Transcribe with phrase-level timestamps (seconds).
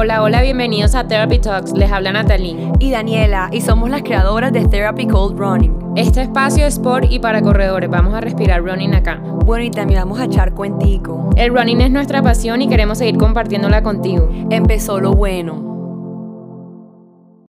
[0.00, 1.72] Hola, hola, bienvenidos a Therapy Talks.
[1.72, 5.94] Les habla Natalie y Daniela y somos las creadoras de Therapy Cold Running.
[5.96, 7.90] Este espacio es por y para corredores.
[7.90, 9.16] Vamos a respirar running acá.
[9.16, 11.30] Bueno, y también vamos a echar cuentico.
[11.36, 14.28] El running es nuestra pasión y queremos seguir compartiéndola contigo.
[14.52, 17.48] Empezó lo bueno.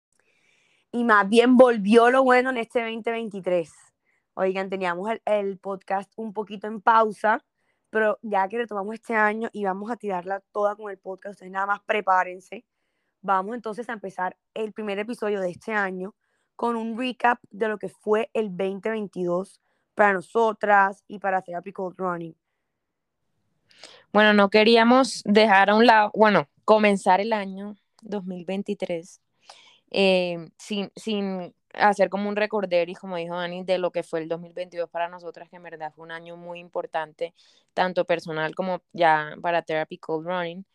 [0.91, 3.71] Y más bien volvió lo bueno en este 2023.
[4.33, 7.45] Oigan, teníamos el podcast un poquito en pausa
[7.91, 11.51] pero ya que retomamos este año y vamos a tirarla toda con el podcast, ustedes
[11.51, 12.65] nada más prepárense.
[13.21, 16.15] Vamos entonces a empezar el primer episodio de este año
[16.55, 19.61] con un recap de lo que fue el 2022
[19.93, 22.35] para nosotras y para Therapy Cold Running.
[24.13, 29.21] Bueno, no queríamos dejar a un lado, bueno, comenzar el año 2023
[29.91, 32.35] eh, sin, sin hacer como un
[32.87, 35.91] y como dijo Dani, de lo que fue el 2022 para nosotras, que en verdad
[35.95, 37.33] fue un año muy importante,
[37.73, 40.65] tanto personal como ya para Therapy Cold Running.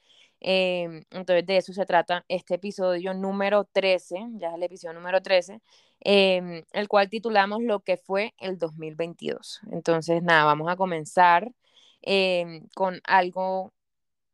[0.40, 5.22] Em, entonces, de eso se trata este episodio número 13, ya es el episodio número
[5.22, 5.60] 13,
[6.00, 9.60] em, el cual titulamos Lo que fue el 2022.
[9.72, 11.50] Entonces, nada, vamos a comenzar
[12.02, 13.72] em, con algo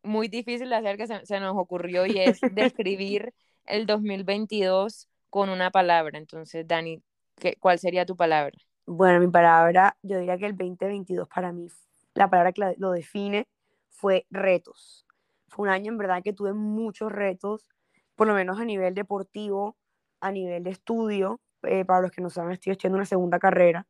[0.02, 3.34] muy difícil de hacer que se, se nos ocurrió y es describir
[3.66, 6.18] el 2022 con una palabra.
[6.18, 7.02] Entonces, Dani,
[7.36, 8.52] ¿qué, ¿cuál sería tu palabra?
[8.84, 11.68] Bueno, mi palabra, yo diría que el 2022 para mí,
[12.12, 13.48] la palabra que lo define
[13.88, 15.06] fue retos.
[15.48, 17.66] Fue un año en verdad que tuve muchos retos,
[18.14, 19.78] por lo menos a nivel deportivo,
[20.20, 21.40] a nivel de estudio.
[21.62, 23.86] Eh, para los que no saben, estoy estudiando una segunda carrera,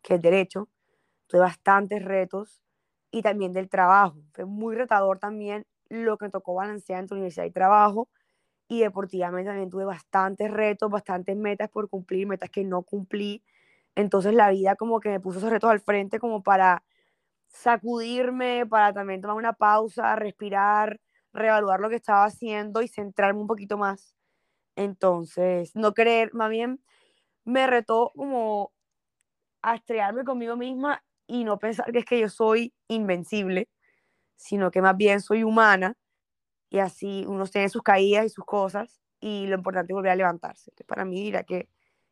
[0.00, 0.68] que es Derecho.
[1.26, 2.62] Tuve bastantes retos
[3.10, 4.22] y también del trabajo.
[4.32, 8.08] Fue muy retador también lo que tocó balancear entre universidad y trabajo
[8.68, 13.42] y deportivamente también tuve bastantes retos, bastantes metas por cumplir, metas que no cumplí.
[13.94, 16.84] Entonces la vida como que me puso esos retos al frente como para
[17.48, 21.00] sacudirme, para también tomar una pausa, respirar,
[21.32, 24.14] reevaluar lo que estaba haciendo y centrarme un poquito más.
[24.76, 26.80] Entonces, no creer, más bien
[27.44, 28.72] me retó como
[29.62, 33.68] a estrellarme conmigo misma y no pensar que es que yo soy invencible,
[34.36, 35.96] sino que más bien soy humana
[36.74, 40.16] y así uno tiene sus caídas y sus cosas y lo importante es volver a
[40.16, 40.72] levantarse.
[40.88, 41.68] para mí dirá que,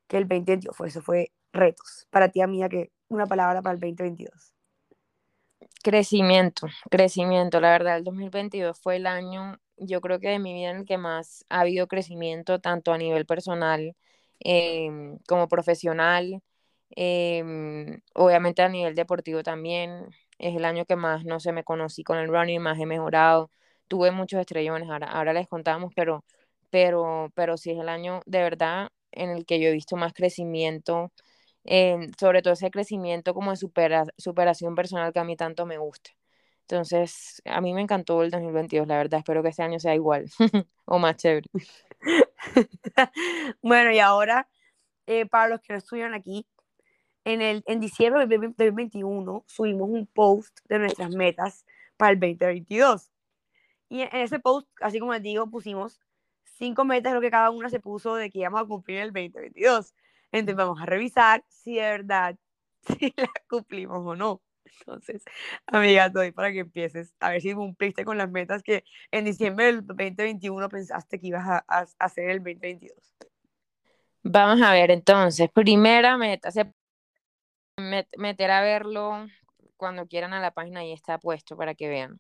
[0.07, 2.07] que el 2022 fue eso, fue retos.
[2.11, 4.55] Para ti, amiga, que una palabra para el 2022.
[5.83, 7.61] Crecimiento, crecimiento.
[7.61, 10.85] La verdad, el 2022 fue el año, yo creo que de mi vida en el
[10.85, 13.97] que más ha habido crecimiento, tanto a nivel personal
[14.39, 16.41] em, como profesional,
[16.91, 20.07] em, obviamente a nivel deportivo también.
[20.39, 23.51] Es el año que más, no sé, me conocí con el running, más he mejorado
[23.89, 26.25] tuve muchos estrellones, ahora, ahora les contamos, pero,
[26.71, 30.13] pero, pero sí es el año de verdad en el que yo he visto más
[30.13, 31.13] crecimiento,
[32.19, 36.11] sobre todo ese crecimiento como de supera, superación personal que a mí tanto me gusta.
[36.63, 40.31] Entonces, a mí me encantó el 2022, la verdad, espero que este año sea igual
[40.87, 41.49] o más chévere.
[43.63, 44.49] bueno, y ahora,
[45.07, 46.47] eh, para los que no estuvieron aquí,
[47.25, 51.65] en, el, en diciembre del 2021 subimos un post de nuestras metas
[51.97, 53.12] para el 2022.
[53.93, 56.01] Y en ese post, así como les digo, pusimos
[56.57, 59.93] cinco metas, lo que cada una se puso de que íbamos a cumplir el 2022.
[60.33, 62.39] Entonces vamos a revisar si de verdad,
[62.99, 64.41] si la cumplimos o no.
[64.65, 65.23] Entonces,
[65.67, 69.67] amiga, doy para que empieces a ver si cumpliste con las metas que en diciembre
[69.67, 72.97] del 2021 pensaste que ibas a, a hacer el 2022.
[74.23, 76.73] Vamos a ver entonces, primera meta, se
[78.17, 79.27] meter a verlo
[79.77, 82.19] cuando quieran a la página y está puesto para que vean.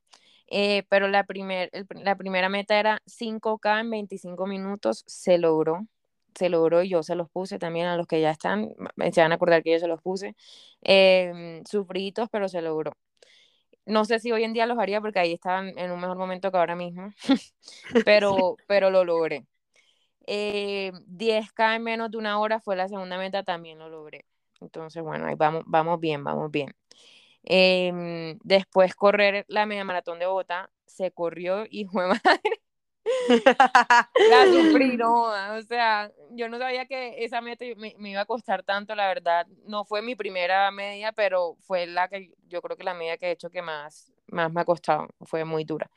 [0.55, 5.87] Eh, pero la, primer, la primera meta era 5K en 25 minutos, se logró,
[6.35, 8.75] se logró y yo se los puse también a los que ya están,
[9.13, 10.37] se van a acordar que yo se los puse,
[10.83, 12.93] eh, sufritos, pero se logró.
[13.87, 16.53] No sé si hoy en día los haría porque ahí estaban en un mejor momento
[16.53, 17.15] que ahora mismo,
[18.05, 19.47] pero, pero lo logré.
[20.27, 24.27] 10K eh, en menos de una hora fue la segunda meta, también lo logré.
[24.61, 26.75] Entonces, bueno, ahí vamos, vamos bien, vamos bien.
[27.45, 32.63] Em, después correr la media maratón de Bogotá, se corrió y fue madre.
[34.29, 38.63] la sufrí, no, o sea, yo no sabía que esa meta me, iba a costar
[38.63, 42.85] tanto, la verdad, no fue mi primera media, pero fue la que yo creo que
[42.85, 45.91] la media que he hecho que más, más me ha costado, fue muy dura.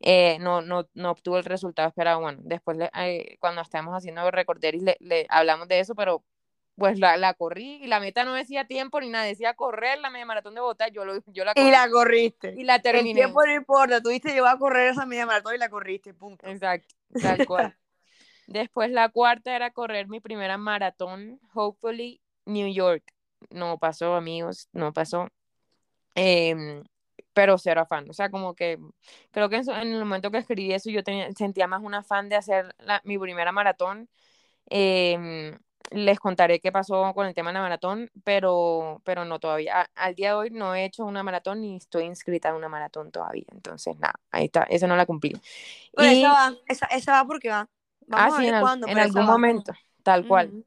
[0.00, 4.82] Eh, no, no, no obtuvo el resultado esperado, bueno, después eh, cuando estábamos haciendo recorderis
[4.82, 6.24] le, le hablamos de eso, pero
[6.76, 10.10] pues la, la, corrí y la meta no decía tiempo ni nada, decía correr la
[10.10, 11.68] media maratón de Bogotá, yo, lo, yo la corrí.
[11.68, 12.54] Y la corriste.
[12.56, 13.10] Y la terminé.
[13.10, 16.46] El tiempo no importa, tuviste que a correr esa media maratón y la corriste, punto.
[16.46, 17.76] Exacto, tal cual.
[18.46, 23.04] Después la cuarta era correr mi primera maratón, hopefully New York.
[23.50, 25.28] No pasó, amigos, no pasó.
[26.14, 26.82] Em,
[27.32, 28.08] pero cero afán.
[28.10, 28.78] O sea, como que
[29.30, 32.36] creo que en, el momento que escribí eso yo tenía, sentía más un afán de
[32.36, 32.74] hacer
[33.04, 34.08] mi primera maratón.
[34.66, 35.58] Em,
[35.90, 39.90] les contaré qué pasó con el tema de la maratón, pero, pero no todavía.
[39.94, 43.10] al día de hoy no he hecho una maratón ni estoy inscrita en una maratón
[43.10, 43.44] todavía.
[43.52, 45.32] Entonces, nada, ahí está, esa no la cumplí.
[45.98, 46.04] y...
[46.04, 47.68] esa va, esa, esa va porque va.
[48.06, 49.72] Vamos ah, sí, en, algún momento,
[50.02, 50.64] tal cual.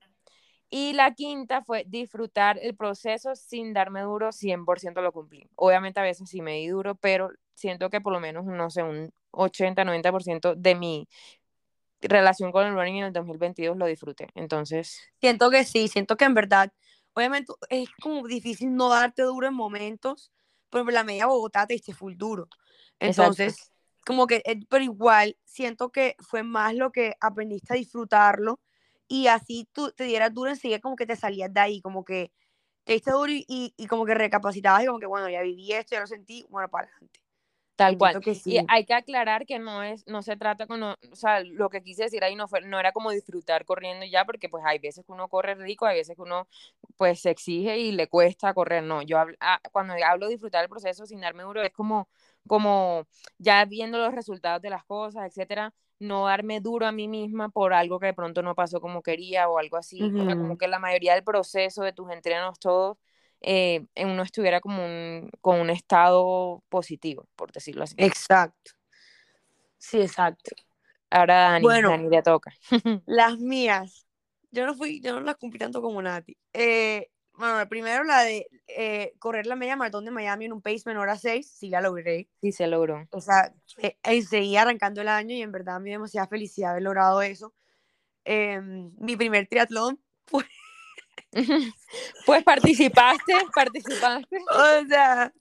[0.69, 5.47] Y la quinta fue disfrutar el proceso sin darme duro, 100% lo cumplí.
[5.55, 8.83] Obviamente a veces sí me di duro, pero siento que por lo menos, no sé,
[8.83, 11.07] un 80-90% de mi
[12.01, 14.27] relación con el running en el 2022 lo disfruté.
[14.35, 14.99] Entonces...
[15.19, 16.71] Siento que sí, siento que en verdad,
[17.13, 20.31] obviamente es como difícil no darte duro en momentos,
[20.69, 22.47] pero la media Bogotá te diste full duro.
[22.99, 23.71] Entonces,
[24.05, 28.59] como que, eh, pero igual, siento que fue más lo que aprendiste a disfrutarlo
[29.07, 32.31] y así tú te dieras duro enseguida como que te salías de ahí, como que
[32.83, 35.95] te diste duro y, y, como que recapacitabas y como que, bueno, ya viví esto,
[35.95, 37.21] ya lo sentí, bueno, para adelante.
[37.77, 38.19] Tal cual.
[38.43, 41.83] Y hay que aclarar que no es, no se trata con, o sea, lo que
[41.83, 45.05] quise decir ahí no fue, no era como disfrutar corriendo ya, porque pues hay veces
[45.05, 46.47] que uno corre rico, hay veces que uno
[46.97, 48.83] pues se exige y le cuesta correr.
[48.83, 52.09] No, yo hablo, ah, cuando hablo de disfrutar el proceso sin darme duro es como,
[52.47, 53.05] como
[53.37, 57.73] ya viendo los resultados de las cosas, etcétera, no darme duro a mí misma por
[57.73, 59.99] algo que de pronto no pasó como quería o algo así.
[59.99, 62.97] como que la mayoría del proceso de tus entrenos, todos,
[63.41, 67.95] eh, uno estuviera como un, con un estado positivo, por decirlo así.
[67.97, 68.71] Exacto.
[69.77, 70.55] Sí, exacto.
[71.09, 72.51] Ahora Dani, bueno, Dani le toca.
[73.05, 74.07] las mías.
[74.51, 76.37] Yo no fui, yo no las cumplí tanto como Nati.
[76.53, 80.83] Eh, bueno, primero la de eh, correr la media maratón de Miami en un pace
[80.85, 82.27] menor a 6, sí la logré.
[82.41, 83.07] Sí, se logró.
[83.11, 86.83] O sea, eh, seguí arrancando el año y en verdad me dio demasiada felicidad haber
[86.83, 87.53] logrado eso.
[88.25, 90.45] Em, mi primer triatlón fue...
[92.25, 94.37] pues participaste, participaste.
[94.49, 95.31] O sea,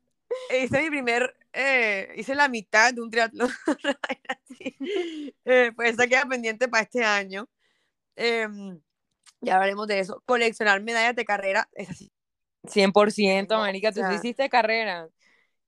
[0.62, 3.50] hice mi primer, eh, hice la mitad de un triatlón.
[5.44, 7.48] eh, pues esa queda pendiente para este año.
[8.14, 8.80] Em,
[9.40, 10.22] ya hablaremos de eso.
[10.26, 12.12] Coleccionar medallas de carrera es así.
[12.64, 15.08] 100%, marica, tú hiciste carrera.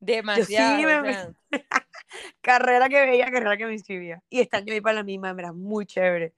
[0.00, 1.34] Demasiado.
[2.40, 4.22] carrera que veía, carrera que me inscribía.
[4.28, 6.34] Y este año iba para la misma, era muy chévere.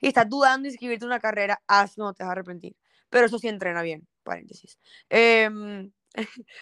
[0.00, 2.76] Y estás dudando de inscribirte en una carrera, haz, no te vas a arrepentir.
[3.14, 4.76] Pero eso sí entrena bien, paréntesis.
[5.10, 5.48] Eh,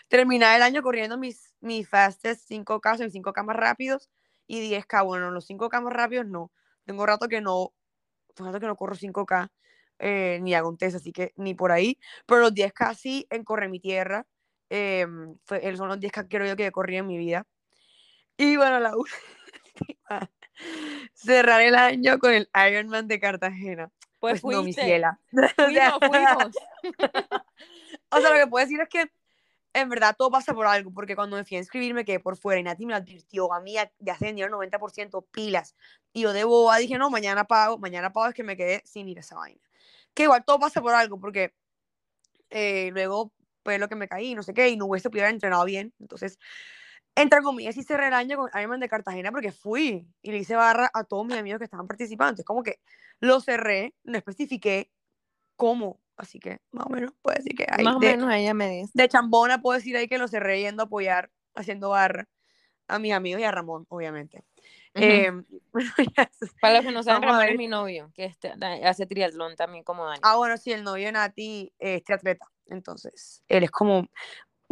[0.09, 4.11] terminar el año corriendo mis, mis fastest 5K, en 5K más rápidos
[4.47, 5.03] y 10K.
[5.03, 6.53] Bueno, los 5K más rápidos no.
[6.85, 7.73] Tengo rato que no,
[8.35, 9.51] tengo rato que no corro 5K
[9.99, 11.99] eh, ni hago un test, así que ni por ahí.
[12.27, 14.27] Pero los 10K sí en Corre mi Tierra.
[14.69, 15.07] Eh,
[15.47, 17.47] son los 10K que creo yo que corrido en mi vida.
[18.37, 20.31] Y bueno, la última.
[21.15, 23.91] Cerrar el año con el Ironman de Cartagena.
[24.23, 25.19] Pues, pues no, mi ciela.
[25.57, 26.57] Fuimos, fuimos.
[28.11, 29.11] o sea, lo que puedo decir es que
[29.75, 32.61] en verdad todo pasa por algo, porque cuando me fui a inscribirme quedé por fuera
[32.61, 35.75] y Nati me lo advirtió, a mí ya se vendieron 90% pilas.
[36.13, 39.09] Y yo de boba dije, no, mañana pago, mañana pago es que me quedé sin
[39.09, 39.61] ir a esa vaina
[40.15, 41.53] que igual todo pasa por algo, porque
[42.51, 43.33] eh, luego
[43.63, 45.93] pues lo que me caí, no sé qué, y no hubiese podido haber entrenado bien.
[46.01, 46.39] Entonces,
[47.15, 50.57] entre comillas, y cerré el año con Ironman de Cartagena porque fui y le hice
[50.57, 52.31] barra a todos mis amigos que estaban participando.
[52.31, 52.81] Entonces, como que
[53.21, 54.91] lo cerré, no especifiqué
[55.57, 56.01] cómo.
[56.17, 57.85] Así que, más o menos, puedo decir que ahí.
[57.85, 58.93] Más o menos ella me dice.
[58.95, 62.29] De chambona, puedo decir ahí que lo cerré yendo a apoyar, haciendo barra
[62.89, 64.45] a mis amigos y a Ramón, obviamente.
[64.95, 65.45] Em,
[66.61, 68.53] Para los que no saben, Ramón es mi novio, que este,
[68.85, 70.21] hace triatlón también como Dani.
[70.23, 74.07] Ah, bueno, sí, el novio de Nati es triatleta, entonces él es como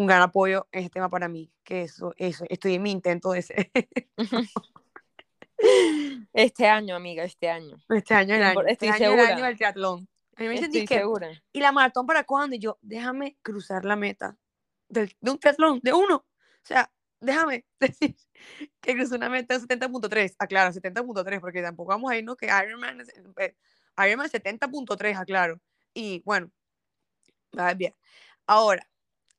[0.00, 3.32] un gran apoyo en este tema para mí, que eso, eso, estoy en mi intento
[3.32, 3.70] de ser.
[6.32, 7.76] este año, amiga, este año.
[7.90, 8.62] Este año, el año.
[8.66, 9.24] Estoy este segura.
[9.24, 10.08] Año, el año del triatlón.
[10.36, 11.30] A mí me estoy segura.
[11.52, 12.56] ¿Y la maratón para cuándo?
[12.56, 14.38] Y yo, déjame cruzar la meta
[14.88, 16.16] de un triatlón, de uno.
[16.16, 16.90] O sea,
[17.20, 18.16] déjame decir
[18.80, 23.02] que cruzó una meta de 70.3, aclaro, 70.3, porque tampoco vamos a irnos que Ironman
[23.02, 23.54] es, eh,
[23.98, 25.60] Ironman 70.3, aclaro.
[25.92, 26.50] Y bueno,
[27.54, 27.94] va bien.
[28.46, 28.89] Ahora,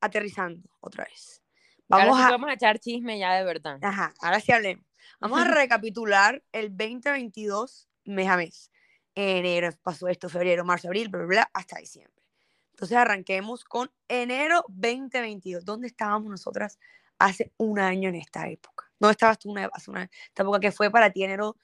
[0.02, 1.42] aterrizando otra vez.
[1.88, 3.80] Vamos a, vamos a echar chisme ya de verdad.
[3.82, 4.86] Ajá, ahora sí hablemos.
[5.20, 8.72] Vamos a recapitular el 2022 mes a mes.
[9.16, 12.24] Enero pasó esto, febrero, marzo, abril, bla, bla, bla, hasta diciembre.
[12.72, 15.66] Entonces arranquemos con enero 2022.
[15.66, 16.80] ¿Dónde estábamos nosotras
[17.22, 18.92] hace un año en esta época.
[19.00, 21.56] No estabas tú una, hace una esta época que fue para ti enero,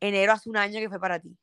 [0.00, 1.36] enero hace un año que fue para ti.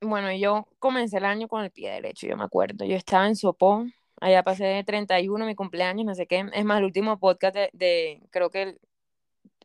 [0.00, 2.84] Bueno, yo comencé el año con el pie derecho, yo me acuerdo.
[2.84, 3.94] Yo estaba en Sopón,
[4.24, 6.46] allá pasé de 31, mi cumpleaños, no sé qué.
[6.54, 8.80] Es más, el último podcast de, creo que, el,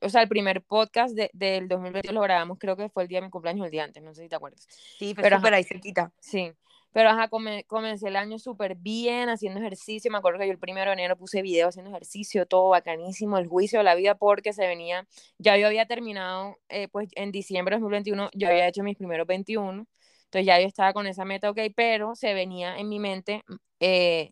[0.01, 3.19] o sea, el primer podcast de, del 2020 lo grabamos, creo que fue el día
[3.19, 4.67] de mi cumpleaños el día antes, no sé si te acuerdas.
[4.97, 6.11] Sí, pero súper ahí cerquita.
[6.19, 6.51] Sí.
[6.91, 10.11] Pero ajá, comencé el año súper bien, haciendo ejercicio.
[10.11, 13.47] Me acuerdo que yo el primero de enero puse video haciendo ejercicio, todo bacanísimo, el
[13.47, 17.75] juicio de la vida, porque se venía, ya yo había terminado, eh, pues en diciembre
[17.75, 19.87] de 2021, yo había hecho mis primeros 21.
[20.29, 23.43] Entonces ya yo estaba con esa meta, ok, pero se venía en mi mente
[23.79, 24.31] eh,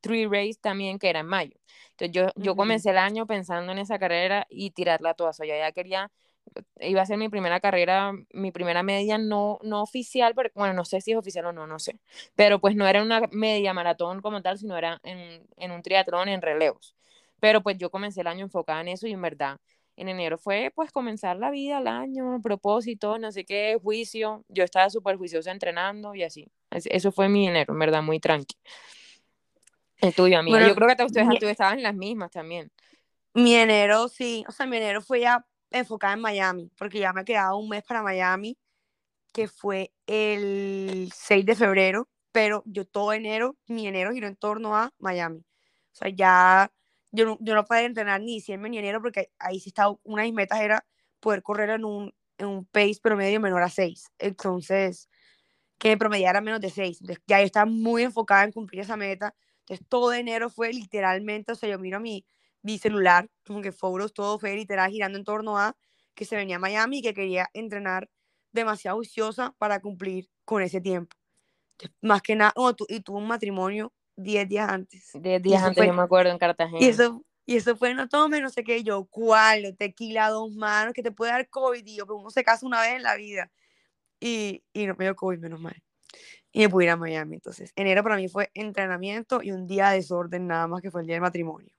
[0.00, 1.56] Three Race también, que era en mayo.
[1.92, 5.30] Entonces yo, yo comencé el año pensando en esa carrera y tirarla toda.
[5.30, 6.10] O sea, yo ya quería
[6.80, 10.84] iba a ser mi primera carrera, mi primera media no, no oficial, pero bueno, no
[10.84, 11.98] sé si es oficial o no, no sé.
[12.34, 16.28] Pero pues no era una media maratón como tal, sino era en, en un triatlón
[16.28, 16.94] en relevos.
[17.40, 19.58] Pero pues yo comencé el año enfocada en eso y en verdad
[19.96, 24.44] en enero fue pues comenzar la vida, el año, propósito, no sé qué, juicio.
[24.48, 26.50] Yo estaba súper juiciosa entrenando y así.
[26.70, 28.56] Eso fue mi enero, en verdad, muy tranqui.
[29.98, 30.66] El tuyo, amiga.
[30.66, 32.72] Yo creo que ustedes tú estabas en las mismas también.
[33.34, 34.44] Mi enero, sí.
[34.48, 37.82] O sea, mi enero fue ya enfocada en Miami, porque ya me quedaba un mes
[37.84, 38.58] para Miami,
[39.32, 44.76] que fue el 6 de febrero, pero yo todo enero, mi enero giró en torno
[44.76, 45.38] a Miami.
[45.38, 46.70] O sea, ya
[47.12, 50.22] yo no, yo no podía entrenar ni diciembre ni enero, porque ahí sí estaba, una
[50.22, 50.86] de mis metas era
[51.20, 54.10] poder correr en un, en un pace promedio menor a 6.
[54.18, 55.08] Entonces,
[55.78, 57.00] que me promediara menos de 6.
[57.00, 59.34] Entonces, ya yo estaba muy enfocada en cumplir esa meta.
[59.60, 62.24] Entonces, todo enero fue literalmente, o sea, yo miro mi,
[62.62, 65.76] mi celular, como que foros, todo fue literal girando en torno a
[66.14, 68.08] que se venía a Miami y que quería entrenar
[68.52, 71.16] demasiado juiciosa para cumplir con ese tiempo.
[72.00, 72.52] más que nada,
[72.88, 75.10] y tuvo un matrimonio 10 días antes.
[75.14, 76.78] 10 días antes, yo me acuerdo, en Cartagena.
[76.80, 79.74] Y eso, y eso fue, no tome, no sé qué, yo, ¿cuál?
[79.76, 82.80] Tequila, dos manos, que te puede dar COVID, y yo, pero uno se casa una
[82.80, 83.50] vez en la vida.
[84.20, 85.82] Y, y no me dio COVID, menos mal.
[86.52, 87.36] Y me pude ir a Miami.
[87.36, 91.00] Entonces, enero para mí fue entrenamiento y un día de desorden nada más que fue
[91.00, 91.72] el día del matrimonio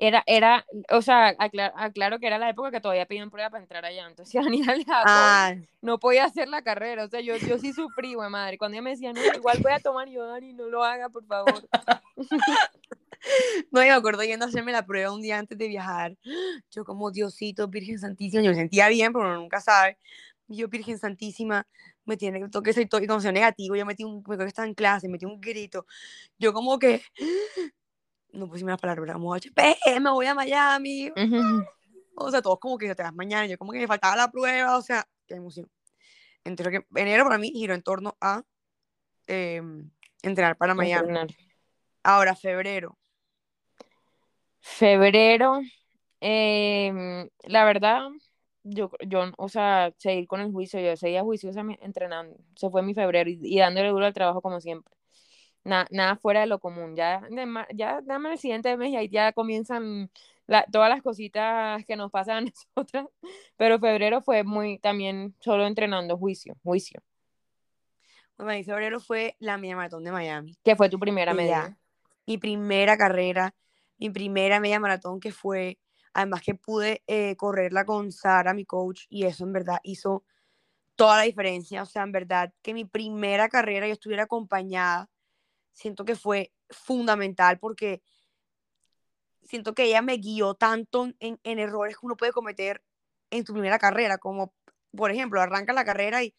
[0.00, 3.84] era, era, o sea, aclaro, que era la época que todavía pedían prueba para entrar
[3.84, 4.40] allá, entonces
[4.88, 5.56] ah.
[5.82, 8.82] no podía hacer la carrera, o sea, yo, yo sí sufrí, güey, madre, cuando ella
[8.82, 11.68] me decía, no, igual voy a tomar, yo, Dani, no lo haga, por favor.
[13.72, 16.16] no, yo me acuerdo yendo a hacerme la prueba un día antes de viajar,
[16.70, 19.98] yo como Diosito, Virgen Santísima, yo me sentía bien, pero uno nunca sabe,
[20.46, 21.66] yo, Virgen Santísima,
[22.04, 24.68] me tiene que toque ese y como negativo, yo metí un, me acuerdo que estaba
[24.68, 25.86] en clase, metí un grito,
[26.38, 27.02] yo como que
[28.32, 31.12] no pusimos las palabras, como HP, me voy a Miami.
[32.20, 34.76] O sea, todos como que te vas mañana, yo como que me faltaba la prueba,
[34.76, 35.70] o sea, qué emoción.
[36.44, 38.42] Entonces, que enero para mí giró en torno a
[39.26, 39.88] em,
[40.22, 41.14] entrenar para Miami.
[42.02, 42.98] Ahora, febrero.
[44.60, 45.60] Febrero,
[46.20, 48.08] em, la verdad,
[48.64, 52.36] yo, yo, o sea, seguir con el juicio, yo seguía juiciosa entrenando.
[52.56, 54.97] Se fue mi febrero y, y dándole duro al trabajo como siempre
[55.68, 56.96] nada fuera de lo común.
[56.96, 57.22] Ya,
[57.74, 60.10] ya dame el siguiente mes y ahí ya comienzan
[60.72, 62.40] todas las cositas que nos pasan a
[62.76, 63.06] nosotras.
[63.56, 67.02] Pero febrero fue muy también solo entrenando juicio, juicio.
[68.36, 70.56] Bueno, y febrero fue la media maratón de Miami.
[70.62, 71.76] ¿Qué fue tu primera media?
[72.26, 73.54] Mi primera carrera,
[73.98, 75.78] mi primera media maratón que fue,
[76.12, 80.24] además que pude eh, correrla con Sara, mi coach, y eso en verdad hizo
[80.94, 81.82] toda la diferencia.
[81.82, 85.08] O sea, en verdad que mi primera carrera yo estuviera acompañada
[85.78, 88.02] siento que fue fundamental porque
[89.44, 92.82] siento que ella me guió tanto en, errores que uno puede cometer
[93.30, 94.52] en su primera carrera, como
[94.94, 96.34] por ejemplo, arranca la carrera y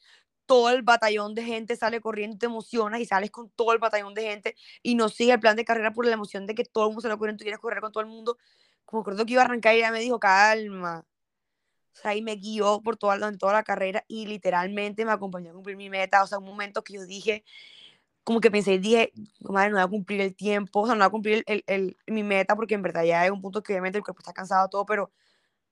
[0.46, 4.14] todo el batallón de gente sale corriendo, te emocionas y sales con todo el batallón
[4.14, 6.86] de gente y no sigue el plan de carrera por la emoción de que todo
[6.86, 8.38] el mundo se lo corriendo, tú quieres correr con todo el mundo.
[8.86, 11.06] Como creo que iba a arrancar y ella me dijo, calma.
[11.94, 15.52] O sea, y me guió por toda, en toda la carrera y literalmente me acompañó
[15.52, 16.24] a cumplir mi meta.
[16.24, 17.44] O sea, un momento que yo dije,
[18.24, 19.12] como que pensé dije,
[19.42, 21.98] madre, no voy a cumplir el tiempo, o sea, no voy a cumplir el, el,
[22.08, 24.70] mi meta, porque en verdad ya es un punto que obviamente el cuerpo está cansado,
[24.70, 25.12] todo, pero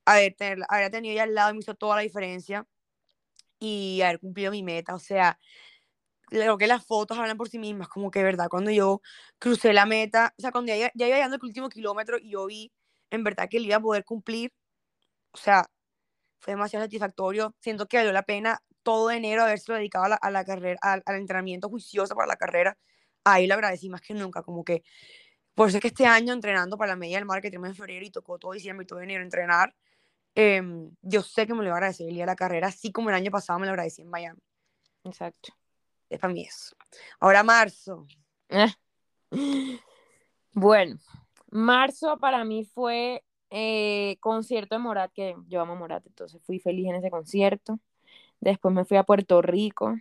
[0.05, 2.67] haber, tener, haber tenido ya al lado me hizo toda la diferencia
[3.59, 5.39] y haber cumplido mi meta, o sea,
[6.27, 9.01] creo que las fotos hablan por sí mismas, como que, verdad, cuando yo
[9.39, 12.45] crucé la meta, o sea, cuando ya, ya iba llegando el último kilómetro y yo
[12.47, 12.71] vi,
[13.09, 14.53] en verdad, que le iba a poder cumplir,
[15.31, 15.65] o sea,
[16.39, 20.31] fue demasiado satisfactorio, siento que valió la pena todo enero haberse dedicado a la, a
[20.31, 22.77] la carrera, al, entrenamiento juicioso para la carrera,
[23.25, 24.81] ahí lo agradecí más que nunca, como que,
[25.55, 27.75] por eso es que este año entrenando para la media del mar que tenemos en
[27.75, 29.75] febrero y tocó todo diciembre y todo enero entrenar,
[30.35, 32.93] em, yo sé que me lo voy a agradecer el día de la carrera, así
[32.93, 34.39] como el año pasado me lo agradecí en Miami.
[35.03, 35.49] Exacto.
[36.09, 36.73] Es para mí eso.
[37.19, 38.07] Ahora marzo.
[40.53, 40.97] Bueno,
[41.51, 46.87] marzo para mí fue eh, concierto de Morat, que yo amo Morat, entonces fui feliz
[46.87, 47.81] en ese concierto.
[48.39, 49.95] Después me fui a Puerto Rico,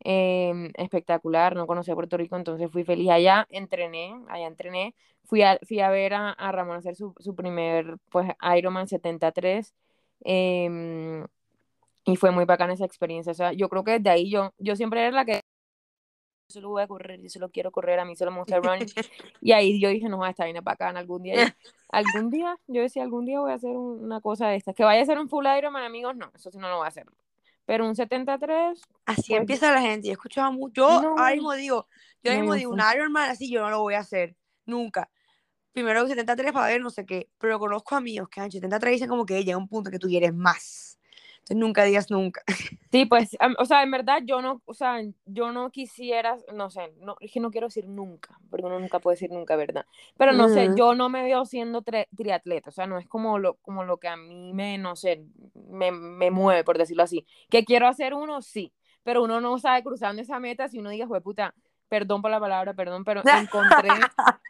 [0.00, 5.58] em, espectacular, no conocía Puerto Rico, entonces fui feliz allá, entrené, allá entrené, fui a,
[5.66, 9.74] fui a ver a, Ramón hacer su, su, primer, pues, Ironman 73,
[10.24, 11.26] em,
[12.04, 14.76] y fue muy bacana esa experiencia, o sea, yo creo que desde ahí yo, yo
[14.76, 15.42] siempre era la que
[16.48, 18.60] yo lo voy a correr, yo se lo quiero correr, a mí se lo muestra
[18.60, 18.88] running.
[19.40, 21.54] y ahí yo dije, no, esta viene bacana algún día.
[21.90, 24.74] algún día, yo decía, algún día voy a hacer una cosa de estas.
[24.74, 26.88] Que vaya a ser un full Ironman, amigos, no, eso sí no lo voy a
[26.88, 27.06] hacer.
[27.68, 28.80] Pero un 73.
[29.04, 30.08] Así pues empieza la gente.
[30.08, 30.88] Yo escuchaba mucho.
[30.88, 31.86] Yo ahora mismo digo,
[32.22, 34.36] yo ahora mismo digo, un Ironman así yo no lo voy a hacer.
[34.64, 35.10] Nunca.
[35.72, 37.28] Primero un 73 para ver no sé qué.
[37.36, 40.08] Pero conozco amigos que han 73 y dicen como que llega un punto que tú
[40.08, 40.97] quieres más
[41.54, 42.42] nunca digas nunca.
[42.90, 46.94] Sí, pues, o sea, en verdad yo no, o sea, yo no quisiera, no sé,
[47.02, 49.84] no, es que no quiero decir nunca, porque uno nunca puede decir nunca, ¿verdad?
[50.16, 53.56] Pero no sé, yo no me veo siendo triatleta, o sea, no es como lo,
[53.56, 55.22] como lo que a mí me, no sé,
[55.68, 57.26] me, me mueve, por decirlo así.
[57.50, 61.06] Que quiero hacer uno, sí, pero uno no sabe cruzando esa meta si uno diga,
[61.06, 61.54] fue puta,
[61.90, 63.90] perdón por la palabra, perdón, pero encontré,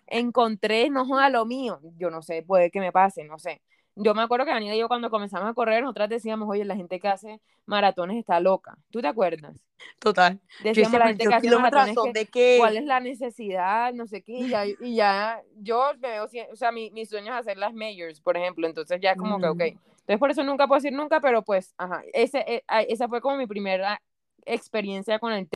[0.07, 3.63] encontré, no joda lo mío, yo no sé, puede que me pase, no sé
[4.01, 6.77] yo me acuerdo que Daniela y yo cuando comenzamos a correr, nosotras decíamos, oye, la
[6.77, 8.79] gente que hace maratones está loca.
[8.91, 9.57] ¿Tú te acuerdas?
[9.99, 10.41] Total.
[10.63, 13.93] Decíamos la gente que hace maratones, que, ¿cuál es la necesidad?
[13.93, 17.33] No sé qué, y ya, y ya yo me veo, o sea, mi, mi sueño
[17.33, 19.59] es hacer las majors, por ejemplo, entonces ya como que, ok.
[19.59, 19.79] Mm.
[20.09, 23.37] Entonces por eso nunca puedo decir nunca, pero pues, ajá, ese, e, esa fue como
[23.37, 24.01] mi primera
[24.47, 25.49] experiencia con el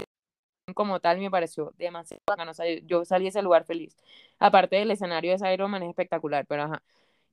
[0.74, 3.96] como tal me pareció demasiado bacano, o sea, yo salí de ese lugar feliz.
[4.38, 6.82] Aparte del escenario de ese Ironman es espectacular, pero ajá.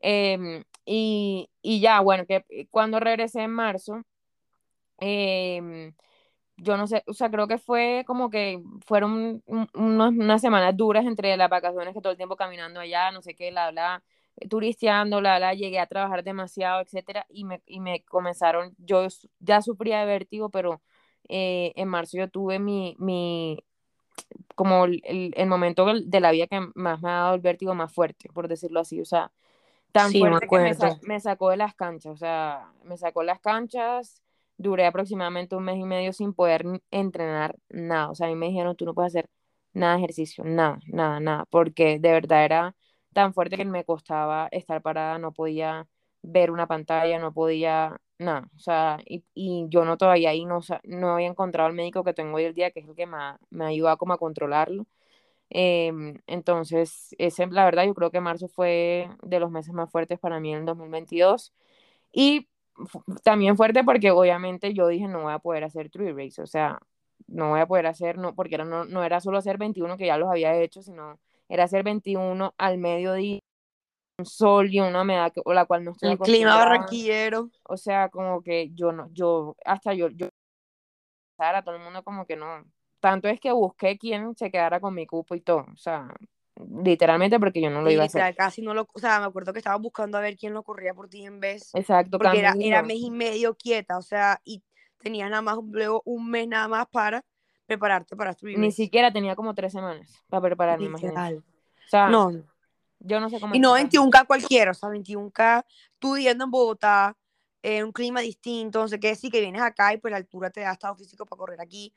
[0.01, 4.01] Em, y, y, ya, bueno, que eh, cuando regresé en marzo,
[5.00, 5.93] em,
[6.58, 9.43] yo no sé, o sea, creo que fue como que fueron
[9.75, 13.51] unas semanas duras entre las vacaciones que todo el tiempo caminando allá, no sé qué,
[13.51, 14.03] la, la,
[14.50, 19.08] turisteando, la, la, llegué a trabajar demasiado, etcétera, y me, y me comenzaron, yo
[19.39, 20.81] ya sufría de vértigo, pero
[21.29, 23.63] eh, en marzo yo tuve mi, mi
[24.55, 25.01] como el,
[25.36, 28.48] el, momento de la vida que más me ha dado el vértigo más fuerte, por
[28.48, 29.31] decirlo así, o sea,
[29.91, 30.60] tan fuerte que
[31.03, 34.22] me, sacó de las canchas, o sea, me sacó las canchas,
[34.58, 38.48] duré aproximadamente un mes y medio sin poder entrenar nada, o sea, a mí me
[38.48, 39.29] dijeron, tú no puedes hacer
[39.74, 42.75] nada de ejercicio, nada, nada, nada, porque de verdad era
[43.13, 45.88] tan fuerte que me costaba estar parada, no podía
[46.22, 50.60] ver una pantalla, no podía nada, o sea, y, y yo no todavía ahí no,
[50.84, 53.17] no había encontrado al médico que tengo hoy el día, que es el que me,
[53.49, 54.86] me ayuda como a controlarlo,
[55.49, 60.19] Em, entonces, ese, la verdad, yo creo que marzo fue de los meses más fuertes
[60.19, 61.53] para mí en el 2022.
[62.12, 62.47] Y
[63.23, 66.79] también fuerte porque obviamente yo dije, no voy a poder hacer three race, o sea,
[67.27, 70.05] no voy a poder hacer, no, porque era, no, no era solo hacer 21 que
[70.05, 73.39] ya los había hecho, sino era hacer 21 al mediodía,
[74.17, 77.49] un sol y una humedad o la cual no estoy El clima barranquillero.
[77.63, 80.29] O sea, como que yo no, yo, hasta yo, yo,
[81.38, 82.63] a todo el mundo como que no,
[82.99, 86.07] tanto es que busqué quién se quedara con mi cupo y todo, o sea,
[86.83, 88.35] literalmente porque yo no lo iba a hacer.
[88.35, 90.93] Casi no lo, o sea, me acuerdo que estaba buscando a ver quién lo corría
[90.93, 91.73] por ti en vez.
[91.73, 94.62] Exacto, porque era, era, mes y medio quieta, o sea, y
[94.97, 97.23] tenías nada más luego un mes nada más para
[97.65, 101.38] prepararte para tu Ni siquiera tenía como tres semanas para prepararme, imagínate.
[101.38, 101.43] O
[101.88, 102.31] sea, no.
[102.99, 103.55] Yo no sé cómo.
[103.55, 105.63] Y no 21K cualquiera, o sea, 21K,
[105.99, 107.15] tú viviendo en Bogotá,
[107.62, 110.50] en un clima distinto, no sé qué, sí que vienes acá y pues la altura
[110.50, 111.93] te da estado físico para correr aquí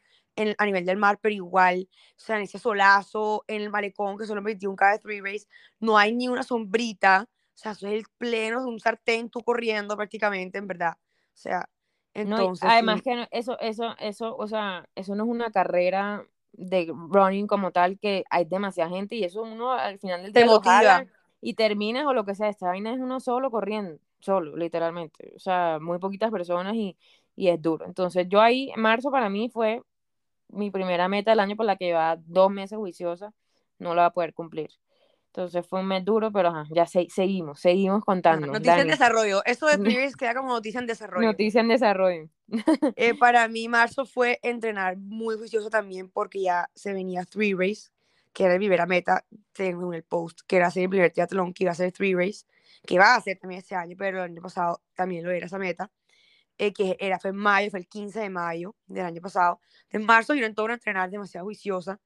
[0.57, 4.27] a nivel del mar, pero igual, o sea, en ese solazo, en el malecón, que
[4.27, 5.46] son los 21K de Three Race,
[5.79, 9.42] no hay ni una sombrita, o sea, eso es el pleno de un sartén, tú
[9.42, 11.68] corriendo prácticamente, en verdad, o sea,
[12.14, 12.68] entonces...
[12.68, 17.70] además que eso, eso, eso, o sea, eso no es una carrera de running como
[17.70, 21.07] tal, que hay demasiada gente y eso uno al final del día
[21.40, 25.38] y terminas o lo que sea, esta vaina es uno solo corriendo, solo, literalmente, o
[25.38, 26.96] sea, muy poquitas personas y,
[27.37, 27.85] y es duro.
[27.87, 29.82] Entonces yo ahí, marzo para mí fue
[30.48, 33.32] mi primera meta del año por la que llevaba dos meses juiciosa,
[33.78, 34.70] no la va a poder cumplir.
[35.35, 38.48] Entonces fue un mes duro, pero ya seguimos, seguimos contando.
[38.48, 39.42] Noticia en desarrollo.
[39.46, 41.26] Eso de Three queda como noticia en desarrollo.
[41.26, 42.28] Noticia en desarrollo.
[42.96, 47.90] Eh, para mí, marzo fue entrenar muy juicioso también porque ya se venía Three Race,
[48.35, 49.24] que era mi primera meta,
[49.56, 52.44] en el post, que era hacer el primer triatlón, que iba a ser Three Race,
[52.87, 55.58] que iba a hacer también este año, pero el año pasado también lo era esa
[55.58, 55.90] meta.
[56.58, 59.61] Eh, que era, fue en mayo, fue el 15 de mayo del año pasado.
[59.90, 61.98] En marzo yo entré a entrenar demasiado juiciosa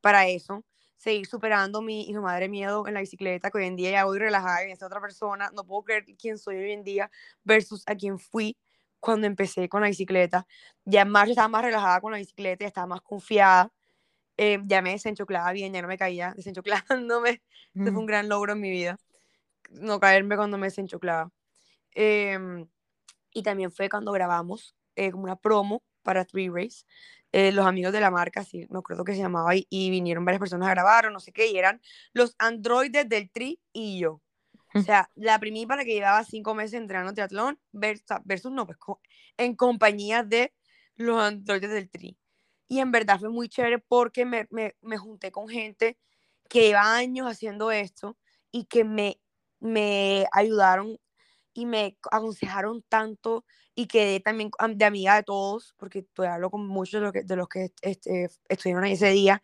[0.00, 0.64] para eso,
[0.96, 4.18] seguir superando mi hijo madre miedo en la bicicleta, que hoy en día ya voy
[4.18, 7.10] relajada y es otra persona, no puedo creer quién soy hoy en día
[7.44, 8.56] versus a quién fui
[9.00, 10.46] cuando empecé con la bicicleta.
[10.84, 13.72] Ya en marzo estaba más relajada con la bicicleta, ya estaba más confiada,
[14.36, 17.42] eh, ya me desenchoclaba bien, ya no me caía desenchoclándome.
[17.78, 17.88] Mm.
[17.88, 18.98] fue un gran logro en mi vida,
[19.70, 21.30] no caerme cuando me desenchoclaba.
[21.94, 22.38] Eh,
[23.32, 26.84] y también fue cuando grabamos eh, como una promo para Three Race.
[27.32, 30.24] Eh, los amigos de la marca, sí, no acuerdo que se llamaba, y, y, vinieron
[30.24, 31.82] varias personas a grabar o no sé qué, y eran
[32.14, 34.22] los androides del Tri y yo.
[34.74, 38.78] O sea, la primí para que llevaba cinco meses entrenando triatlón versus, versus no, pues
[39.36, 40.54] en compañía de
[40.94, 42.16] los androides del Tri.
[42.68, 45.98] Y en verdad fue muy chévere porque me, me, me junté con gente
[46.48, 48.16] que lleva años haciendo esto
[48.50, 49.20] y que me,
[49.60, 50.98] me ayudaron
[51.54, 56.66] y me aconsejaron tanto y quedé también de amiga de todos, porque todavía hablo con
[56.66, 59.42] muchos de los que, de los que este, estuvieron ahí ese día,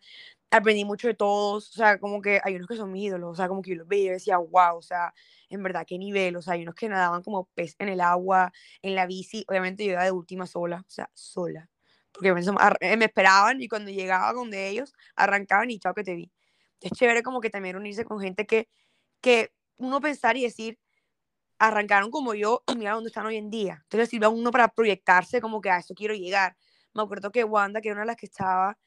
[0.51, 3.35] aprendí mucho de todos, o sea, como que hay unos que son mis ídolos, o
[3.35, 5.13] sea, como que yo los veía y decía, wow, o sea,
[5.49, 8.51] en verdad, qué nivel, o sea, hay unos que nadaban como pez en el agua,
[8.81, 11.69] en la bici, obviamente yo iba de última sola, o sea, sola,
[12.11, 16.31] porque eh, me esperaban y cuando llegaba donde ellos, arrancaban y chao que te vi.
[16.79, 18.67] Es chévere como que también unirse con gente que,
[19.21, 20.79] que uno pensar y decir,
[21.59, 23.79] arrancaron como yo y mira dónde están hoy en día.
[23.83, 26.55] Entonces sirve a uno para proyectarse como que a eso quiero llegar.
[26.93, 28.77] Me acuerdo que Wanda, que era una de las que estaba,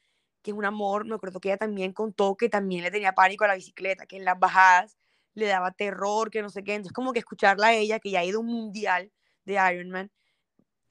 [0.43, 3.45] que es un amor, me acuerdo que ella también contó que también le tenía pánico
[3.45, 4.97] a la bicicleta, que en las bajadas
[5.35, 6.75] le daba terror, que no sé qué.
[6.75, 9.13] Entonces como que escucharla a ella, que ya ha ido a un mundial
[9.45, 10.11] de Ironman,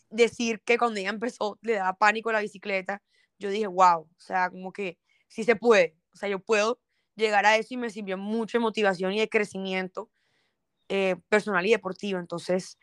[0.10, 3.02] decir que cuando ella empezó le daba pánico a la bicicleta,
[3.40, 6.80] yo dije, wow, o sea, como que sí se puede, o sea, yo puedo
[7.16, 10.10] llegar a eso y me sirvió mucha motivación y de crecimiento
[10.90, 12.20] eh, personal y deportivo.
[12.20, 12.78] Entonces,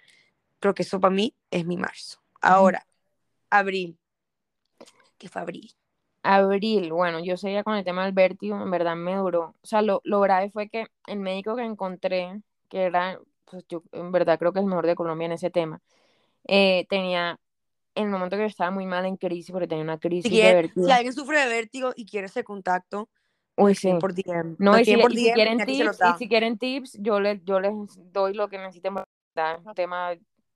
[0.59, 2.21] creo que eso para mí es mi marzo.
[2.41, 2.87] Ahora,
[3.51, 3.99] abril.
[5.19, 5.73] ¿Qué fue abril?
[6.25, 9.57] Abril, bueno, yo seguía con el tema del vértigo, en verdad me duró.
[9.61, 13.83] O sea, lo, lo grave fue que el médico que encontré, que era, pues yo
[13.91, 15.81] en verdad creo que es el mejor de Colombia en ese tema,
[16.47, 17.41] eh, tenía
[17.95, 20.41] en el momento que yo estaba muy mal en crisis, porque tenía una crisis si
[20.41, 20.87] de vértigo.
[20.87, 23.09] Si alguien sufre de vértigo y quiere ese contacto,
[23.57, 23.93] Uy, sí.
[24.01, 24.57] Por DM.
[24.59, 27.73] No, y si, por DM, quieren tips, y si quieren tips, yo les, yo les
[28.13, 28.95] doy lo que necesiten
[29.35, 30.13] para un tema,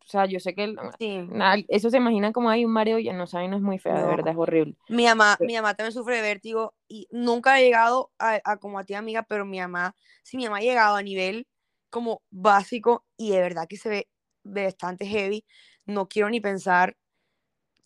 [0.07, 1.29] o sea, yo sé que sí.
[1.67, 4.07] eso se imaginan como hay un mareo y no saben, no es muy feo, de
[4.07, 4.77] verdad, es horrible.
[4.89, 8.79] Mi mamá, mi mamá también sufre de vértigo y nunca ha llegado a, a, como
[8.79, 11.49] a ti, amiga, pero mi mamá, sí, mi mamá ha llegado a nivel
[11.91, 14.09] como básico y de verdad que se ve
[14.45, 15.45] bastante heavy.
[15.87, 16.97] No quiero ni pensar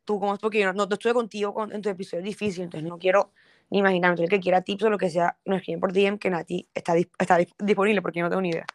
[0.05, 2.87] tú cómo es, porque yo no, no estuve contigo con, en tu episodio difícil, entonces
[2.87, 3.33] no quiero
[3.71, 6.69] Imagínate, el que quiera tips o lo que sea, nos escriben por DM que Nati
[6.75, 8.67] está, está disponible porque yo no tengo ni idea.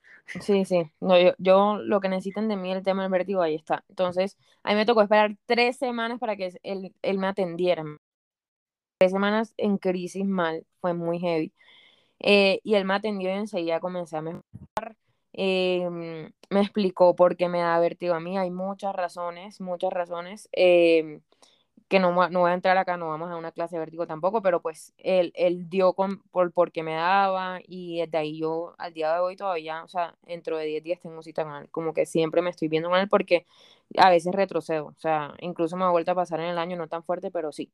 [0.41, 0.91] Sí, sí.
[0.99, 3.83] No, yo, yo, lo que necesiten de mí, el tema del vértigo, ahí está.
[3.89, 7.83] Entonces, a mí me tocó esperar tres semanas para que él, él me atendiera.
[8.97, 11.53] Tres semanas en crisis mal, fue muy heavy.
[12.19, 14.95] Eh, y él me atendió y enseguida comencé a mejorar.
[15.33, 15.89] Eh,
[16.49, 18.37] me explicó por qué me da vértigo a mí.
[18.37, 20.49] Hay muchas razones, muchas razones.
[20.53, 21.19] Eh,
[21.87, 24.41] que no, no voy a entrar acá, no vamos a una clase de vértigo tampoco,
[24.41, 28.73] pero pues él, él dio con, por, por qué me daba y desde ahí yo
[28.79, 31.69] al día de hoy todavía, o sea, dentro de 10 días tengo cita con él,
[31.69, 33.45] como que siempre me estoy viendo con él porque
[33.97, 36.87] a veces retrocedo, o sea, incluso me ha vuelto a pasar en el año, no
[36.87, 37.71] tan fuerte, pero sí.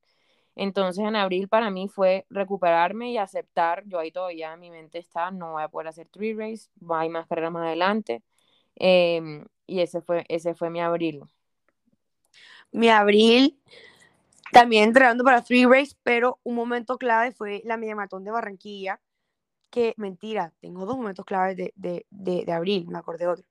[0.56, 5.32] Entonces en abril para mí fue recuperarme y aceptar, yo ahí todavía mi mente está,
[5.32, 8.24] no voy a poder hacer three race, hay más carreras más adelante,
[8.76, 11.24] em, y ese fue, ese fue mi abril.
[12.72, 13.58] Mi abril
[14.52, 19.02] también entrenando para Three Race, pero un momento clave fue la media maratón de Barranquilla,
[19.70, 23.46] que mentira, tengo dos momentos claves de, de, de, abril, me acordé de otro.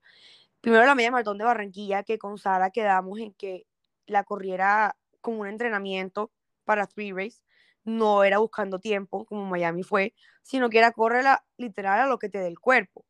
[0.61, 3.65] Primero la media maratón de Barranquilla, que con Sara quedamos en que
[4.05, 6.31] la corriera como un entrenamiento
[6.65, 7.41] para Three Race,
[7.83, 12.29] no era buscando tiempo, como Miami fue, sino que era córrela literal a lo que
[12.29, 13.05] te dé el cuerpo.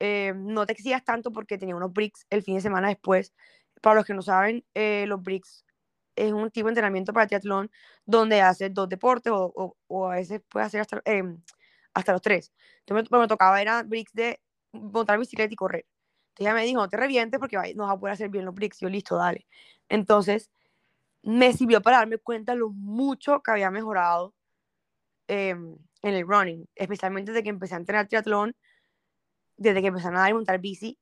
[0.00, 3.34] Eh, no te exigas tanto porque tenía unos bricks el fin de semana después.
[3.82, 5.63] Para los que no saben, eh, los bricks
[6.16, 7.70] es un tipo de entrenamiento para triatlón
[8.04, 11.40] donde haces dos deportes o, o, a veces puedes hacer hasta, em,
[11.94, 12.52] hasta los tres.
[12.80, 14.40] Entonces me, me tocaba era bricks de
[14.72, 15.86] montar bicicleta y correr.
[16.30, 18.54] Entonces ella me dijo, no te revientes porque no vas a poder hacer bien los
[18.54, 18.80] bricks.
[18.80, 19.46] Yo, listo, dale.
[19.88, 20.50] Entonces
[21.22, 24.34] me sirvió para darme cuenta lo mucho que había mejorado
[25.28, 28.56] em, en el running, especialmente desde que empecé a entrenar triatlón,
[29.56, 30.98] desde que empecé a nadar y montar bici,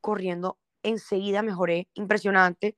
[0.00, 2.76] corriendo enseguida mejoré, impresionante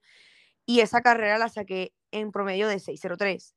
[0.66, 3.54] y esa carrera la saqué en promedio de 6.03.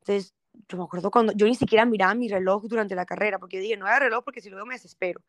[0.00, 0.34] Entonces,
[0.68, 3.76] yo me acuerdo cuando yo ni siquiera miraba mi reloj durante la carrera, porque dije,
[3.76, 5.22] no hay reloj porque si luego me desespero.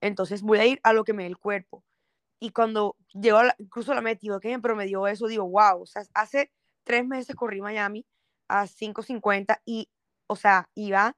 [0.00, 1.84] Entonces voy a ir a lo que me dé el cuerpo.
[2.40, 6.50] Y cuando llego a la, y que me promedió eso, digo, wow, o sea, hace
[6.82, 8.06] tres meses corrí Miami
[8.48, 9.88] a 5.50 y,
[10.26, 11.16] o sea, iba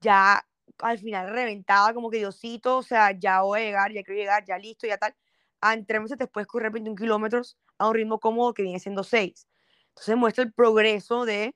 [0.00, 0.46] ya
[0.78, 4.44] al final reventada, como que Diosito, o sea, ya voy a llegar, ya quiero llegar,
[4.44, 5.14] ya listo, ya tal.
[5.60, 9.48] A tres meses después correr 21 kilómetros a un ritmo cómodo que viene siendo 6.
[9.88, 11.54] Entonces muestra el progreso de,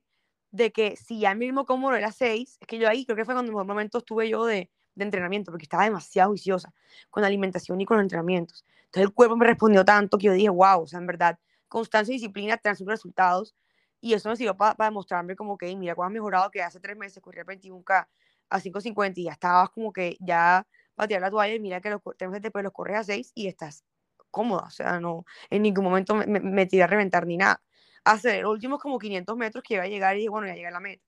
[0.50, 3.24] de que si ya mi ritmo cómodo era 6, es que yo ahí creo que
[3.24, 6.72] fue cuando en mejor momento estuve yo de, de entrenamiento, porque estaba demasiado juiciosa
[7.10, 8.64] con la alimentación y con los entrenamientos.
[8.86, 12.12] Entonces el cuerpo me respondió tanto que yo dije, wow, o sea, en verdad, constancia
[12.12, 13.54] y disciplina traen sus resultados.
[14.00, 16.96] Y eso me sirvió para demostrarme como que, mira, cuando has mejorado, que hace tres
[16.96, 18.08] meses corría 21K
[18.48, 20.66] a 5.50 y ya estabas como que ya
[21.06, 23.46] tirar la toalla y mira que los tres meses después los corres a 6 y
[23.46, 23.84] estás
[24.30, 27.62] cómoda, o sea, no, en ningún momento me, me, tiré a reventar ni nada.
[28.04, 30.68] hacer los últimos como 500 metros que iba a llegar y dije, bueno, ya llegué
[30.68, 31.04] a la meta.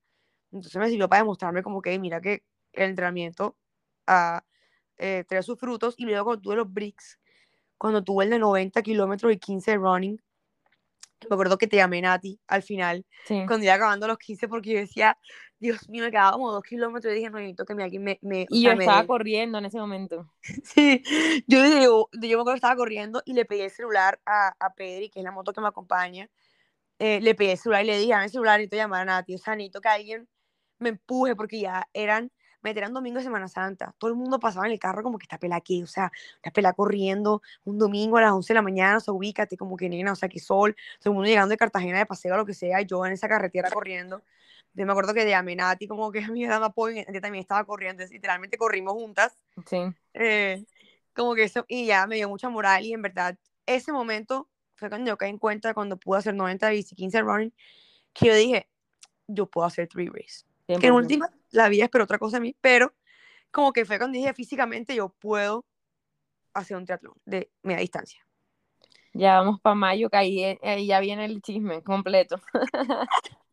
[0.53, 3.57] Entonces me sirvió para demostrarme como que, mira que el entrenamiento
[4.07, 4.45] a
[4.99, 5.95] eh, traer sus frutos.
[5.99, 7.19] Y luego cuando tuve los bricks,
[7.79, 10.23] cuando tuve el de 90 kilómetros y 15 running,
[11.29, 14.79] me acuerdo que te llamé Nati al final, cuando iba acabando los 15, porque yo
[14.79, 15.19] decía,
[15.62, 18.18] Dios mío, me quedaba como dos kilómetros y dije, no, necesito que me, alguien me...
[18.20, 20.29] me y yo estaba corriendo en ese momento.
[20.64, 21.05] sí,
[21.46, 24.75] yo, yo, yo me acuerdo que estaba corriendo y le pedí el celular a, a
[24.75, 26.29] Pedri, que es la moto que me acompaña,
[26.98, 29.37] eh, le pedí el celular y le dije, dame el celular, necesito llamar a Nati,
[29.37, 30.29] o sea, necesito que alguien
[30.81, 33.94] me empuje, porque ya eran meterán domingo de Semana Santa.
[33.98, 36.51] Todo el mundo pasaba en el carro como que está pela aquí, o sea, está
[36.51, 39.88] pela corriendo un domingo a las 11 de la mañana, o sea, ubícate como que
[39.88, 42.55] nena, o sea, que sol, todo el mundo llegando de Cartagena de paseo lo que
[42.55, 44.22] sea, y yo en esa carretera corriendo.
[44.75, 48.05] Yo me acuerdo que de Amenati, como que a mi edad apoyo, también estaba corriendo,
[48.05, 49.37] literalmente corrimos juntas.
[49.67, 49.79] Sí.
[50.15, 50.65] Eh,
[51.15, 54.89] como que eso, y ya me dio mucha moral, y en verdad, ese momento fue
[54.89, 57.55] cuando yo caí en cuenta, cuando pude hacer 90 bici, 15 running,
[58.13, 58.69] que yo dije,
[59.27, 60.45] yo puedo hacer three race.
[60.67, 62.95] Que en última, la vida es pero otra cosa a mí, pero
[63.51, 65.67] como que fue cuando dije físicamente yo puedo
[66.55, 68.27] hacer un triatlón de media distancia.
[69.13, 72.41] Ya vamos para mayo, que ahí, ya viene el chisme completo.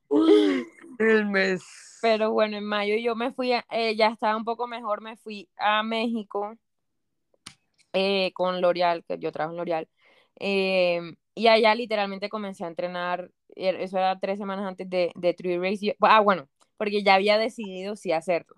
[0.99, 1.63] el mes.
[2.01, 5.49] Pero bueno, en mayo yo me fui, eh, ya estaba un poco mejor, me fui
[5.57, 6.55] a México
[7.93, 9.89] eh, con L'Oreal, que yo trabajo en L'Oreal.
[10.35, 15.33] Em, y allá literalmente comencé a entrenar, er, eso era tres semanas antes de, de
[15.33, 15.95] Tree Race.
[16.01, 18.55] ah, bueno, porque ya había decidido si hacerlo.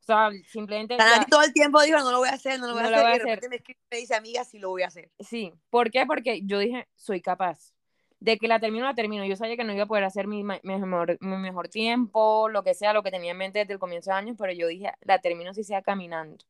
[0.00, 0.96] O sea, simplemente...
[1.30, 3.18] todo el tiempo dijo, no lo voy a hacer, no lo voy a hacer, y
[3.18, 5.10] de repente me escribe me dice, amiga, sí lo voy a hacer.
[5.18, 6.04] Sí, ¿por qué?
[6.06, 7.73] Porque yo dije, soy capaz.
[8.24, 9.24] De que la termino, la termino.
[9.24, 12.74] Yo sabía que no iba a poder hacer mi, mejor, mi mejor tiempo, lo que
[12.74, 15.18] sea, lo que tenía en mente desde el comienzo de año, pero yo dije, la
[15.20, 16.44] termino si sea caminando.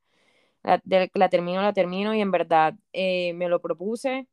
[0.63, 0.81] La,
[1.13, 4.29] la termino, la termino, y en verdad eh, me lo propuse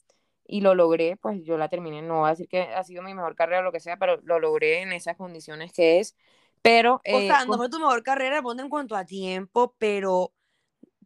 [0.46, 2.02] y lo logré, pues yo la terminé.
[2.02, 4.22] No voy a decir que ha sido mi mejor carrera o lo que sea, pero
[4.24, 6.16] lo logré en esas condiciones que es
[6.62, 6.96] pero.
[6.96, 10.34] o eh, sea, no fue tu mejor carrera, ponte en cuanto a tiempo, pero.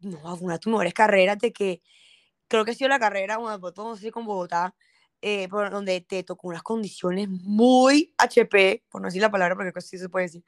[0.01, 1.81] No, una de tus mejores carreras de que.
[2.47, 4.75] Creo que ha sido la carrera, bueno, todo así con Bogotá,
[5.27, 9.71] eh, por donde te tocó unas condiciones muy HP, por no decir la palabra, porque
[9.75, 10.43] así se puede decir.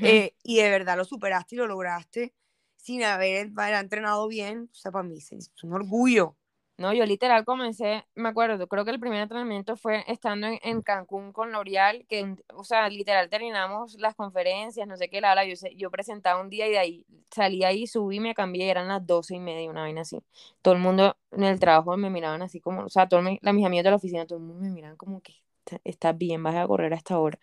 [0.00, 2.34] Eh, y de verdad lo superaste y lo lograste
[2.78, 4.70] sin haber, haber entrenado bien.
[4.72, 6.38] O sea, para mí es un orgullo.
[6.82, 11.32] No, yo literal comencé, me acuerdo, creo que el primer entrenamiento fue estando en, Cancún
[11.32, 15.54] con L'Oreal, que, o sea, literal terminamos las conferencias, no sé qué, la, la yo,
[15.76, 19.36] yo presentaba un día y de ahí salí ahí, subí, me cambié, eran las doce
[19.36, 20.24] y media, una vaina así.
[20.60, 23.64] Todo el mundo en el trabajo me miraban así como, o sea, todos mis, mis
[23.64, 25.34] amigos de la oficina, todo el mundo me miraban como que,
[25.84, 27.38] estás bien, vas a correr a esta hora.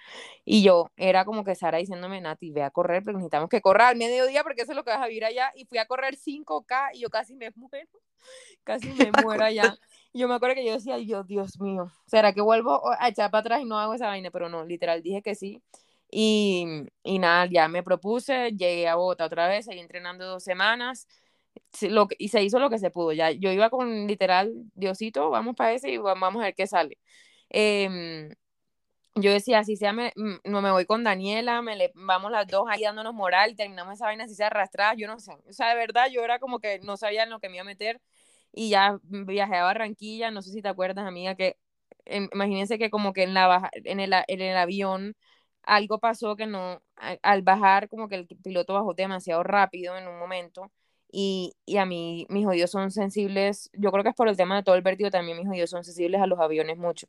[0.46, 3.90] Y yo era como que Sara diciéndome, Nati, ve a correr, pero necesitamos que corra
[3.90, 5.52] al mediodía porque eso es lo que vas a vivir allá.
[5.56, 7.90] Y fui a correr 5K y yo casi me muero
[8.64, 9.78] casi me muero allá.
[10.14, 13.42] yo me acuerdo que yo decía, Dios, Dios mío, ¿será que vuelvo a echar para
[13.42, 14.32] atrás y no hago esa vaina?
[14.32, 15.62] Pero no, literal, dije que sí.
[16.12, 16.66] Y,
[17.04, 21.08] y nada, ya me propuse, llegué a Bogotá otra vez, seguí entrenando dos semanas
[21.82, 23.12] lo, y se hizo lo que se pudo.
[23.14, 26.98] Ya, yo iba con literal, Diosito, vamos para ese y vamos a ver qué sale.
[27.50, 28.30] Em,
[29.16, 30.14] yo decía, si sea, me,
[30.46, 34.06] no me voy con Daniela, me le, vamos las dos ahí dándonos moral, terminamos esa
[34.06, 36.80] vaina así se arrastrada, yo no sé, o sea, de verdad yo era como que
[36.80, 38.02] no sabía en lo que me iba a meter
[38.54, 41.58] y ya viajé a Barranquilla, no sé si te acuerdas, amiga, que
[42.06, 45.16] em, imagínense que como que en, la, en, el, en el avión
[45.64, 46.82] algo pasó que no,
[47.22, 50.72] al bajar como que el piloto bajó demasiado rápido en un momento
[51.12, 54.58] y, y, a mí mis oídos son sensibles, yo creo que es por el tema
[54.58, 57.08] de todo el vértigo, también mis oídos son sensibles a los aviones mucho.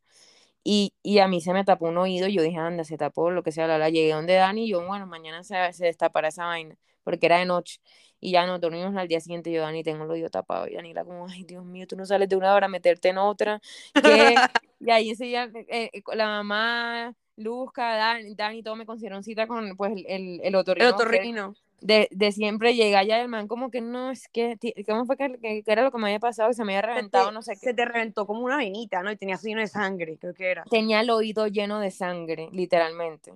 [0.65, 3.43] Y, y, a mí se me tapó un oído, yo dije, anda, se tapó, lo
[3.43, 3.91] que sea, la, la.
[3.91, 7.47] llegué donde Dani, y yo, bueno, mañana se, se destapará esa vaina, porque era de
[7.47, 7.81] noche,
[8.21, 10.95] y ya nos dormimos al día siguiente, yo, Dani, tengo el oído tapado, y Dani,
[10.95, 13.61] como, ay, Dios mío, tú no sales de una hora a meterte en otra,
[13.95, 14.35] que,
[14.81, 19.47] y ahí ese día, eh, eh, la mamá, Luzca, Dani, Dani, todo me consiguieron cita
[19.47, 20.89] con, pues, el, el otorrino.
[20.89, 25.07] El otorrino de, de, siempre llega allá el man como que no, es que, ¿cómo
[25.07, 26.53] fue que, que, era lo que me había pasado?
[26.53, 27.61] Se me había reventado, no sé qué.
[27.61, 29.11] Se te reventó como una venita, ¿no?
[29.11, 30.64] Y tenía lleno de sangre, creo que era.
[30.64, 33.33] Tenía el oído lleno de sangre, literalmente.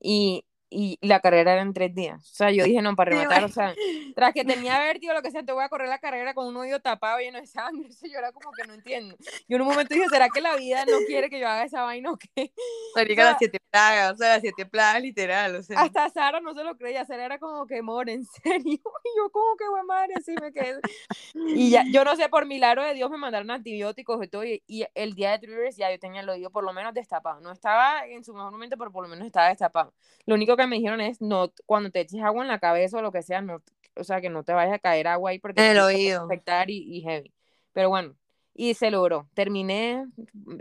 [0.00, 2.30] Y, y la carrera era en tres días.
[2.30, 3.74] O sea, yo dije, no, para rematar, o sea,
[4.14, 6.56] tras que tenía vértigo, lo que sea, te voy a correr la carrera con un
[6.56, 7.88] oído tapado lleno de sangre.
[7.90, 9.16] Eso yo era como que no entiendo.
[9.48, 11.82] Yo en un momento dije, ¿será que la vida no quiere que yo haga esa
[11.82, 12.52] vaina o qué?
[12.94, 15.80] Marica, o las siete plagas, o sea, las siete plagas literal, o sea.
[15.80, 18.62] Hasta Sara no se lo creía, Sara era como que, mor, en serio.
[18.64, 18.80] Y
[19.16, 20.80] yo como que, güey, madre, así me quedé.
[21.34, 24.62] Y ya, yo no sé, por milagro de Dios me mandaron antibióticos y todo, y,
[24.94, 27.40] el día de Triggers ya yo tenía el oído por lo menos destapado.
[27.40, 29.92] No estaba en su mejor momento, pero por lo menos estaba destapado.
[30.26, 33.02] Lo único que me dijeron es, no, cuando te eches agua en la cabeza o
[33.02, 33.62] lo que sea, no,
[33.96, 36.24] o sea, que no te vayas a caer agua ahí porque el te oído.
[36.24, 37.32] afectar y, y, heavy.
[37.72, 38.14] Pero bueno,
[38.54, 39.28] y se logró.
[39.34, 40.06] Terminé,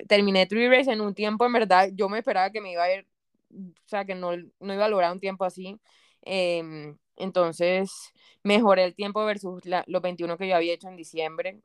[0.08, 2.94] terminé Three Race en un tiempo, en verdad, yo me esperaba que me iba a
[2.94, 3.08] ir,
[3.52, 5.80] o sea, que no, no iba a lograr un tiempo así.
[6.22, 8.14] Em, entonces,
[8.44, 11.62] mejoré el tiempo versus los 21 que yo había hecho en diciembre,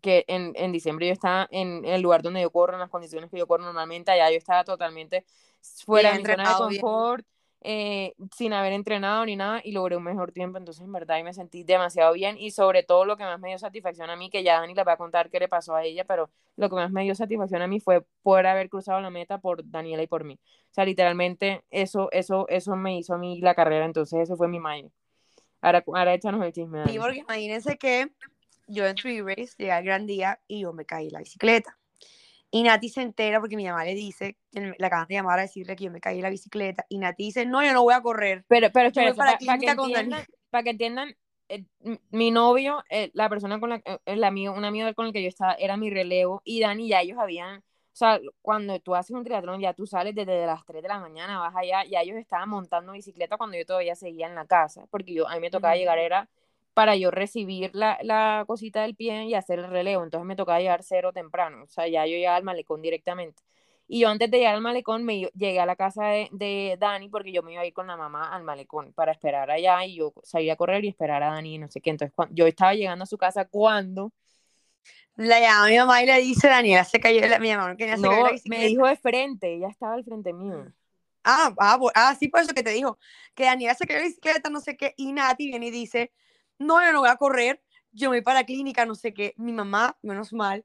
[0.00, 3.30] que en, en, diciembre yo estaba en, el lugar donde yo corro, en las condiciones
[3.30, 5.24] que yo corro normalmente, allá yo estaba totalmente
[5.84, 7.26] fuera de mi zona de confort,
[7.66, 11.22] eh, sin haber entrenado ni nada y logré un mejor tiempo, entonces en verdad y
[11.22, 14.28] me sentí demasiado bien y sobre todo lo que más me dio satisfacción a mí,
[14.28, 16.76] que ya Dani le va a contar qué le pasó a ella, pero lo que
[16.76, 20.06] más me dio satisfacción a mí fue poder haber cruzado la meta por Daniela y
[20.06, 20.38] por mí.
[20.44, 24.46] O sea, literalmente eso, eso, eso me hizo a mí la carrera, entonces eso fue
[24.46, 24.90] mi mayo.
[25.62, 26.86] Ahora, ahora échanos el chisme.
[26.86, 28.10] Sí, porque imagínense que
[28.66, 31.78] yo en Three Race llegué al gran día y yo me caí la bicicleta.
[32.54, 35.74] Y Nati se entera porque mi mamá le dice, la acaban de llamar a decirle
[35.74, 36.86] que yo me caí en la bicicleta.
[36.88, 38.44] Y Nati dice, no, yo no voy a correr.
[38.46, 41.16] Pero, pero espera, para, que entiendan, para que entiendan,
[41.48, 41.64] eh,
[42.12, 45.20] mi novio, eh, la persona con la eh, el amigo, un amigo con el que
[45.20, 46.42] yo estaba, era mi relevo.
[46.44, 50.14] Y Dani ya ellos habían, o sea, cuando tú haces un triatlón, ya tú sales
[50.14, 53.66] desde las 3 de la mañana, vas allá, y ellos estaban montando bicicleta cuando yo
[53.66, 54.86] todavía seguía en la casa.
[54.92, 56.28] Porque yo, a mí me tocaba llegar, era
[56.74, 60.02] para yo recibir la, la, cosita del pie y hacer el relevo.
[60.04, 61.62] Entonces me tocaba llegar cero temprano.
[61.64, 63.42] O sea, ya yo llegaba al malecón directamente.
[63.86, 67.08] Y yo antes de llegar al malecón me llegué a la casa de, de, Dani
[67.08, 69.96] porque yo me iba a ir con la mamá al malecón para esperar allá y
[69.96, 71.90] yo salía a correr y esperar a Dani y no sé qué.
[71.90, 74.12] Entonces cuando, yo estaba llegando a su casa cuando...
[75.16, 77.76] La llama a mi mamá y le dice, Daniela se cayó, la, mi mamá no
[77.76, 78.10] quería no,
[78.46, 80.72] me dijo de frente, ella estaba al frente mío.
[81.22, 82.98] Ah, ah, ah, sí, por eso que te dijo,
[83.32, 86.10] que Daniela se cayó la bicicleta, no sé qué, y Nati viene y dice,
[86.58, 87.62] no, yo no voy a correr,
[87.92, 89.34] yo me voy para la clínica, no sé qué.
[89.36, 90.64] Mi mamá, menos mal,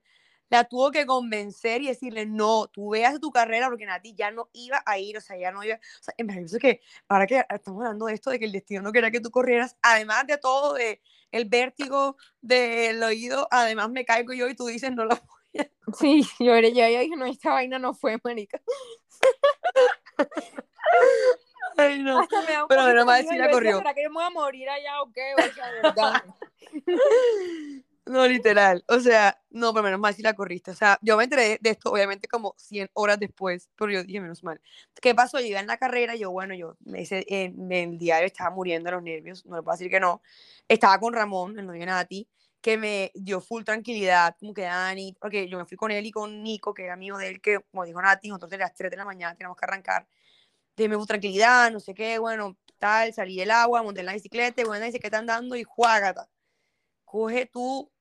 [0.49, 4.49] la tuvo que convencer y decirle, no, tú veas tu carrera porque Nati ya no
[4.53, 7.43] iba a ir, o sea, ya no iba, o sea, me parece que ahora que
[7.49, 10.37] estamos hablando de esto, de que el destino no quería que tú corrieras, además de
[10.37, 15.15] todo, de el vértigo del oído, además me caigo yo y tú dices, no lo
[15.15, 15.69] voy a...
[15.93, 18.61] Sí, yo, yo, yo dije, no, esta vaina no fue, marica.
[21.79, 22.27] Ay, no.
[22.67, 23.77] Pero menos mal si la corrió.
[23.77, 25.33] ¿Será que yo me voy a morir allá o qué?
[25.35, 26.23] O sea, verdad.
[28.09, 28.83] No, literal.
[28.87, 30.71] O sea, no, pero menos mal si la corriste.
[30.71, 34.19] O sea, yo me enteré de esto, obviamente, como 100 horas después, pero yo dije,
[34.19, 34.59] menos mal.
[34.99, 35.39] ¿Qué pasó?
[35.39, 39.03] Llegué en la carrera, yo, bueno, yo ese, en, el diario estaba muriendo de los
[39.03, 40.23] nervios, no le puedo decir que no.
[40.67, 42.27] Estaba con Ramón, el novio de Nati,
[42.61, 46.11] que me dio full tranquilidad, como que Dani, porque yo me fui con él y
[46.11, 48.89] con Nico, que era amigo de él, que, como dijo Nati, nosotros de las 3
[48.89, 50.07] de la mañana tenemos que arrancar
[50.87, 54.63] me dio tranquilidad, no sé qué, bueno, tal, salí del agua, monté en la bicicleta,
[54.65, 56.29] bueno, dice que están dando y juágata.
[57.05, 57.91] Coge tú,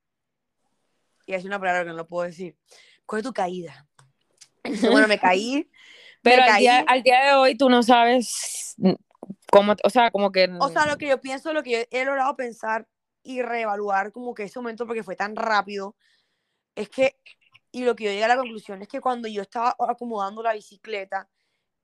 [1.27, 2.57] y es una palabra que no lo puedo decir,
[3.05, 3.87] coge tu caída.
[4.91, 5.71] bueno, me caí.
[6.23, 8.77] Pero al, Día, al, Día, de hoy tú no sabes
[9.51, 10.49] cómo, o sea, como que...
[10.61, 12.87] O sea, lo que yo pienso, lo que yo he logrado pensar
[13.23, 15.97] y reevaluar como que ese momento, porque fue tan rápido,
[16.75, 17.19] es que,
[17.73, 20.55] y lo que yo llegué a la conclusión es que cuando yo estaba acomodando la
[20.55, 21.29] bicicleta,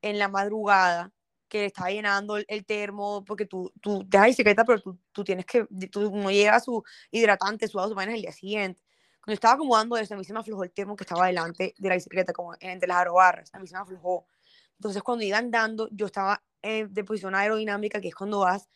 [0.04, 1.10] en la madrugada
[1.48, 5.66] que está llenando el, termo, porque tú, tú dejas bicicleta, pero tú, tú tienes que,
[5.90, 8.82] tú no llega su hidratante, su agua, su el día siguiente.
[9.22, 11.88] Cuando estaba acomodando eso, a mí se me aflojó el termo que estaba delante de
[11.88, 14.26] la bicicleta, como entre las aerobarras, a mí se me aflojó.
[14.78, 18.68] Entonces, cuando iba andando, yo estaba en, de posición aerodinámica, que es cuando vas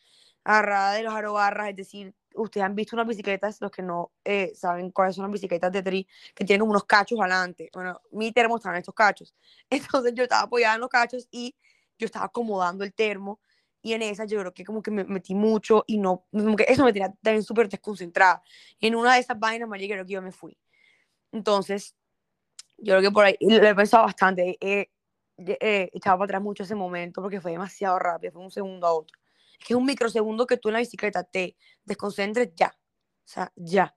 [0.43, 4.51] agarrada de los aerobarras, es decir, ustedes han visto unas bicicletas, los que no eh,
[4.55, 7.69] saben cuáles son las bicicletas de tri, que tienen como unos cachos adelante.
[7.73, 9.35] Bueno, mi termo estaba en estos cachos.
[9.69, 11.55] Entonces yo estaba apoyada en los cachos y
[11.97, 13.39] yo estaba acomodando el termo
[13.81, 16.65] y en esa yo creo que como que me metí mucho y no, como que
[16.67, 18.43] eso me tenía también súper desconcentrada.
[18.79, 20.57] Y en una de esas vainas, María, creo que yo me fui.
[21.31, 21.95] Entonces,
[22.77, 24.91] yo creo que por ahí, lo he pensado bastante, he,
[25.37, 28.93] he echado para atrás mucho ese momento porque fue demasiado rápido, fue un segundo a
[28.93, 29.18] otro
[29.59, 33.95] que es un microsegundo que tú en la bicicleta te desconcentres ya, o sea, ya.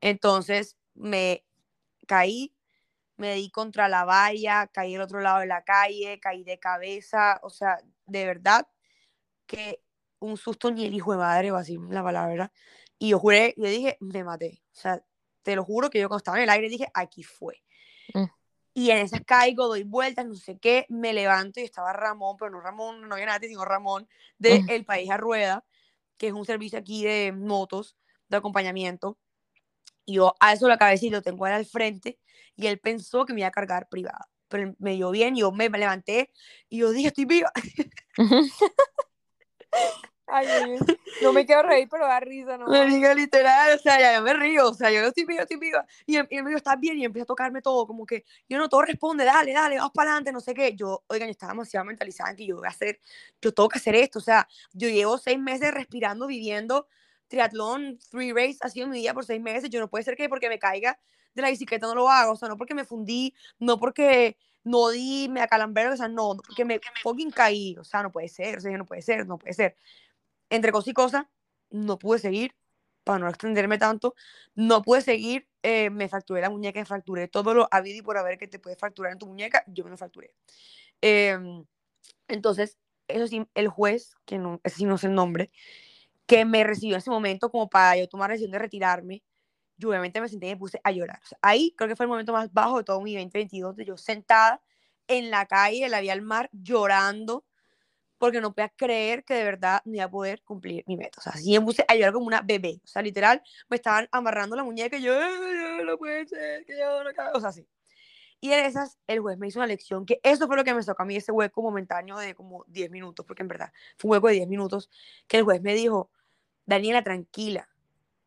[0.00, 1.44] Entonces me
[2.06, 2.54] caí,
[3.16, 7.38] me di contra la valla, caí al otro lado de la calle, caí de cabeza,
[7.42, 8.66] o sea, de verdad
[9.46, 9.82] que
[10.18, 12.52] un susto ni el hijo de madre, va a decir la palabra.
[12.98, 14.62] Y yo juré, yo dije, me maté.
[14.72, 15.04] O sea,
[15.42, 17.62] te lo juro que yo cuando estaba en el aire dije, aquí fue.
[18.14, 18.24] Mm.
[18.74, 22.50] Y en esas caigo, doy vueltas, no sé qué, me levanto y estaba Ramón, pero
[22.50, 25.64] no Ramón, no había nadie, sino Ramón de El País a Rueda,
[26.16, 27.96] que es un servicio aquí de motos,
[28.28, 29.18] de acompañamiento.
[30.06, 32.18] Y yo a eso la cabeza y lo tengo él al frente
[32.56, 34.28] y él pensó que me iba a cargar privada.
[34.48, 36.30] Pero me dio bien, yo me levanté
[36.68, 37.52] y yo dije, estoy viva.
[40.26, 40.46] Ay,
[41.22, 42.66] no me quiero reír, pero da risa, ¿no?
[42.66, 45.86] Me diga literal, o sea, ya me río, o sea, yo estoy viva, estoy viva.
[46.06, 48.68] Y, él, me dijo, estás bien, y empieza a tocarme todo, como que, yo no,
[48.68, 50.74] todo responde, dale, dale, vamos para adelante, no sé qué.
[50.74, 53.00] Yo, oigan, yo estaba demasiado mentalizada en que yo voy a hacer,
[53.40, 56.86] yo tengo que hacer esto, o sea, yo llevo seis meses respirando, viviendo
[57.32, 59.70] triatlón, three race ha sido mi día por seis meses.
[59.70, 60.98] Yo no puede ser que porque me caiga
[61.34, 64.90] de la bicicleta no lo haga, o sea, no porque me fundí, no porque no
[64.90, 68.58] di, me acalambré, o sea, no, porque me fucking caí, o sea, no puede ser,
[68.58, 69.76] o sea, no puede ser, no puede ser.
[70.52, 71.24] Entre cosas y cosas,
[71.70, 72.54] no pude seguir,
[73.04, 74.14] para no extenderme tanto,
[74.54, 78.18] no pude seguir, eh, me fracturé la muñeca, me fracturé todo lo habido y por
[78.18, 80.34] haber que te puedes fracturar en tu muñeca, yo me lo fracturé.
[81.00, 81.64] Em,
[82.28, 82.78] entonces,
[83.08, 85.50] eso sí, el juez, que no, ese no sé el nombre,
[86.26, 89.22] que me recibió en ese momento como para yo tomar la decisión de retirarme,
[89.78, 91.20] yo obviamente me senté y me puse a llorar.
[91.42, 94.62] ahí creo que fue el momento más bajo de todo mi 2022, de yo sentada
[95.08, 97.44] en la calle, la vía al mar, llorando,
[98.22, 101.18] porque no podía creer que de verdad no iba a poder cumplir mi meta.
[101.18, 102.80] O sea, así me puse a llorar como una bebé.
[102.84, 105.12] O sea, literal, me estaban amarrando la muñeca y yo,
[105.84, 107.66] no puede ser, que yo no O sea, así.
[108.40, 110.84] Y en esas, el juez me hizo una lección, que eso fue lo que me
[110.84, 114.12] sacó a mí, ese hueco momentáneo de como 10 minutos, porque en verdad fue un
[114.12, 114.88] hueco de 10 minutos,
[115.26, 116.08] que el juez me dijo,
[116.64, 117.68] Daniela, tranquila,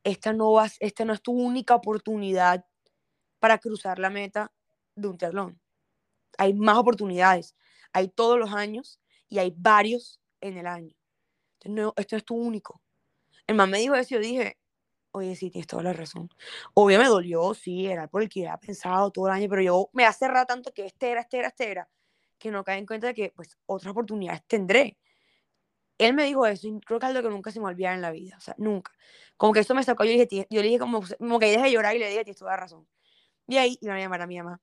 [0.03, 2.65] esta no, vas, esta no es tu única oportunidad
[3.39, 4.51] para cruzar la meta
[4.93, 5.57] de un triatlón.
[6.37, 7.55] Hay más oportunidades.
[7.93, 10.95] Hay todos los años y hay varios en el año.
[11.65, 12.81] no, esto es tu único.
[13.47, 14.57] El man me dijo eso y yo dije,
[15.11, 16.29] oye, sí, tienes toda la razón.
[16.73, 19.89] Obvio me dolió, sí, era por el que había pensado todo el año, pero yo
[19.93, 21.89] me hace rato tanto que este era, este era, este era,
[22.37, 24.97] que no cae en cuenta de que pues otras oportunidades tendré
[25.97, 28.01] él me dijo eso y creo que es algo que nunca se me olvida en
[28.01, 28.91] la vida, o sea, nunca.
[29.37, 31.63] Como que esto me sacó, yo le dije, yo le dije como, como que dejé
[31.63, 32.87] de llorar y le dije, tienes toda razón.
[33.47, 34.61] Y ahí iba a llamar a mi mamá.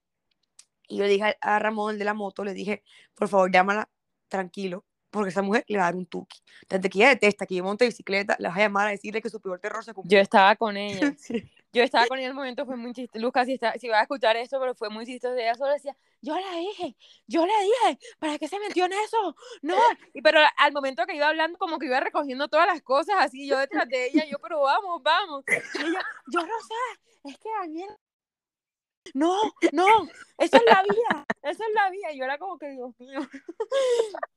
[0.88, 2.82] Y yo le dije a, Ramón, el de la moto, le dije,
[3.14, 3.90] por favor, llámala
[4.32, 6.38] tranquilo, porque esa mujer le va a dar un tuki.
[6.68, 9.30] Desde que ella detesta que yo monte bicicleta, la vas a llamar a decirle que
[9.30, 10.18] su peor terror se cumplió.
[10.18, 11.14] Yo estaba con ella.
[11.18, 13.18] sí yo estaba con ella en el momento, fue muy chistoso.
[13.22, 15.34] Lucas, si, está, si a escuchar esto, pero fue muy chistoso.
[15.34, 19.34] Ella solo decía, yo la dije, yo le dije, ¿para qué se metió en eso?
[19.62, 19.76] No.
[20.12, 23.48] Y, pero al momento que iba hablando, como que iba recogiendo todas las cosas así,
[23.48, 25.44] yo detrás de ella, yo, pero vamos, vamos.
[25.48, 27.88] Y ella, yo no sé, es que Daniel
[29.14, 29.36] no,
[29.72, 32.12] no, esa es la vida, esa es la vida.
[32.12, 33.20] Y yo era como que, Dios mío.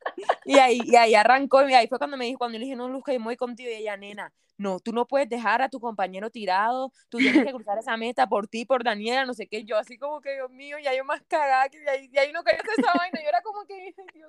[0.45, 2.87] Y ahí, y ahí arrancó, y ahí fue cuando me dijo, cuando le dije, no,
[2.87, 5.79] Luz, que yo voy contigo, y ella, nena, no, tú no puedes dejar a tu
[5.79, 9.65] compañero tirado, tú tienes que cruzar esa meta por ti, por Daniela, no sé qué,
[9.65, 12.41] yo así como que, Dios mío, ya yo más cagada, que ahí, de ahí no
[12.41, 14.27] hacer esa vaina, yo era como que, Dios mío.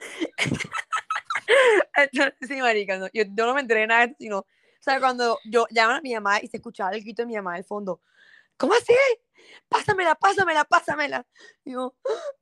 [2.49, 4.47] sí, marica, no, yo, no me enteré nada sino, o
[4.81, 7.55] sea, cuando yo llaman a mi mamá y se escuchaba el grito de mi mamá
[7.55, 8.01] del fondo,
[8.57, 8.95] ¿cómo así?
[9.69, 11.27] pásamela, pásamela, pásamela.
[11.65, 11.95] Y yo,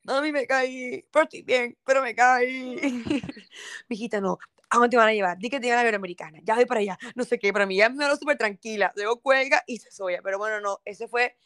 [0.08, 2.76] a mí me caí, pero estoy bien, pero me caí.
[3.88, 4.38] hijita no,
[4.70, 5.38] ¿a dónde te van a llevar?
[5.38, 7.66] Di que te van a ver americana, ya voy para allá, no sé qué, para
[7.66, 11.08] mí ya me lo súper tranquila, luego cuelga y se soya, pero bueno, no, ese
[11.08, 11.36] fue,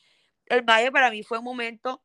[0.46, 2.02] el valle para mí fue un momento,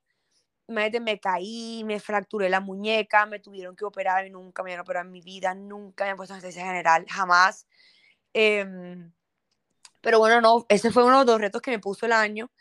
[0.67, 4.79] me, me caí, me fracturé la muñeca, me tuvieron que operar y nunca me han
[4.79, 7.67] operado en mi vida, nunca me han puesto anestesia general, jamás.
[8.33, 9.11] Em,
[10.03, 12.51] pero bueno, no, ese fue uno de los retos que me puso el año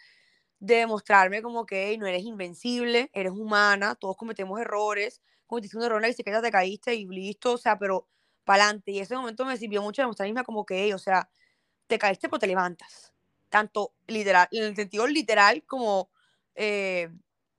[0.60, 5.98] de demostrarme como que no eres invencible, eres humana, todos cometemos errores, cometiste un error
[5.98, 8.06] en la bicicleta, te caíste y listo, o sea, pero
[8.44, 8.92] para adelante.
[8.92, 11.28] Y ese momento me sirvió mucho demostrarme como que, o sea,
[11.88, 13.12] te caíste pero te levantas.
[13.48, 16.10] Tanto literal, en el sentido literal como,
[16.54, 17.10] eh,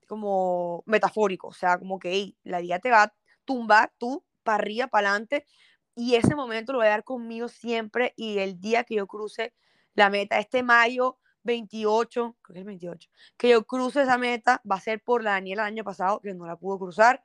[0.07, 3.13] como metafórico, o sea, como que la vida te va a
[3.43, 5.45] tumbar tú para arriba, para adelante.
[5.93, 9.53] Y ese momento lo voy a dar conmigo siempre y el día que yo cruce
[9.95, 14.77] la meta, este mayo 28, creo que es 28, que yo cruce esa meta, va
[14.77, 17.23] a ser por la Daniela el año pasado, que no la pudo cruzar.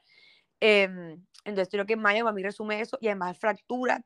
[0.61, 4.05] Em, entonces creo que mayo a mí resume eso y además fractura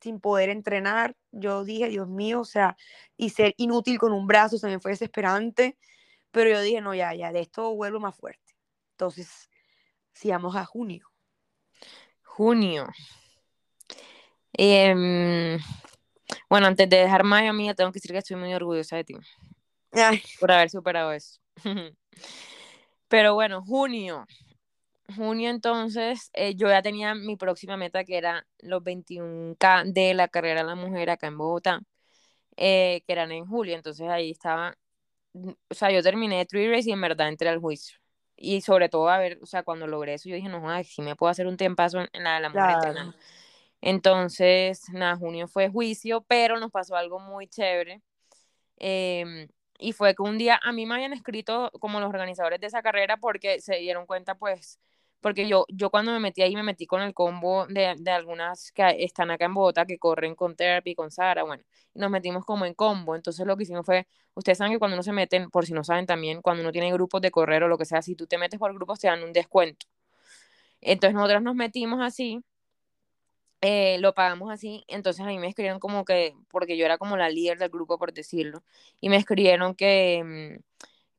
[0.00, 1.16] sin poder entrenar.
[1.32, 2.76] Yo dije, Dios mío, o sea,
[3.16, 5.78] y ser inútil con un brazo se me fue desesperante,
[6.30, 8.54] pero yo dije, no, ya, ya, de esto vuelvo más fuerte.
[8.92, 9.50] Entonces,
[10.12, 11.10] sigamos a junio.
[12.22, 12.86] Junio.
[14.52, 15.58] Em,
[16.54, 19.16] bueno, antes de dejar mayo, mía, tengo que decir que estoy muy orgullosa de ti
[20.38, 21.40] por haber superado eso.
[23.08, 24.24] Pero bueno, junio.
[25.16, 30.28] Junio entonces eh, yo ya tenía mi próxima meta que era los 21K de la
[30.28, 31.80] carrera de la mujer acá en Bogotá,
[32.56, 34.76] eh, que eran en julio, entonces ahí estaba,
[35.32, 37.98] mm, o sea, yo terminé Three Race y en verdad entré al juicio.
[38.36, 41.02] Y sobre todo, a ver, o sea, cuando logré eso, yo dije, no, joder, si
[41.02, 43.14] me puedo hacer un tiempazo en la de la mujer
[43.86, 48.00] Entonces, nada, junio fue juicio, pero nos pasó algo muy chévere.
[48.78, 52.68] Eh, y fue que un día a mí me habían escrito como los organizadores de
[52.68, 54.80] esa carrera porque se dieron cuenta, pues,
[55.20, 58.72] porque yo, yo cuando me metí ahí me metí con el combo de, de algunas
[58.72, 61.62] que están acá en Bogotá, que corren con Therapy, con Sara, bueno,
[61.94, 63.14] y nos metimos como en combo.
[63.16, 65.84] Entonces lo que hicimos fue, ustedes saben que cuando uno se meten, por si no
[65.84, 68.38] saben también, cuando uno tiene grupos de correr o lo que sea, si tú te
[68.38, 69.86] metes por grupos te dan un descuento.
[70.80, 72.42] Entonces nosotros nos metimos así
[73.60, 77.16] eh, lo pagamos así, entonces a mí me escribieron como que, porque yo era como
[77.16, 78.62] la líder del grupo, por decirlo,
[79.00, 80.62] y me escribieron que, mm,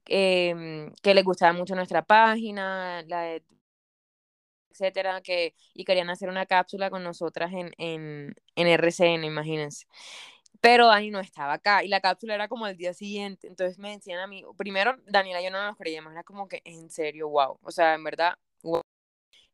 [0.06, 0.56] que,
[0.92, 3.44] mm, que les gustaba mucho nuestra página, la de
[4.70, 9.86] etcétera, que, y querían hacer una cápsula con nosotras en, en, en RCN, imagínense.
[10.62, 13.48] Pero Dani no estaba acá y la cápsula era como el día siguiente.
[13.48, 16.62] Entonces me decían a mí, primero Daniela y yo no nos creíamos, era como que
[16.66, 17.60] en serio, wow.
[17.62, 18.82] O sea, en verdad, wow.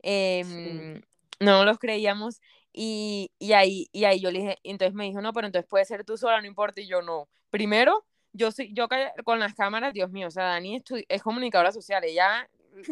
[0.03, 1.01] Eh,
[1.39, 2.41] No los creíamos
[2.73, 5.85] y, y, ahí, y ahí yo le dije, entonces me dijo, no, pero entonces puede
[5.85, 6.81] ser tú sola, no importa.
[6.81, 7.27] Y yo no.
[7.49, 8.87] Primero, yo soy, yo
[9.23, 12.49] con las cámaras, Dios mío, o sea, Dani es, comunicadora social, ella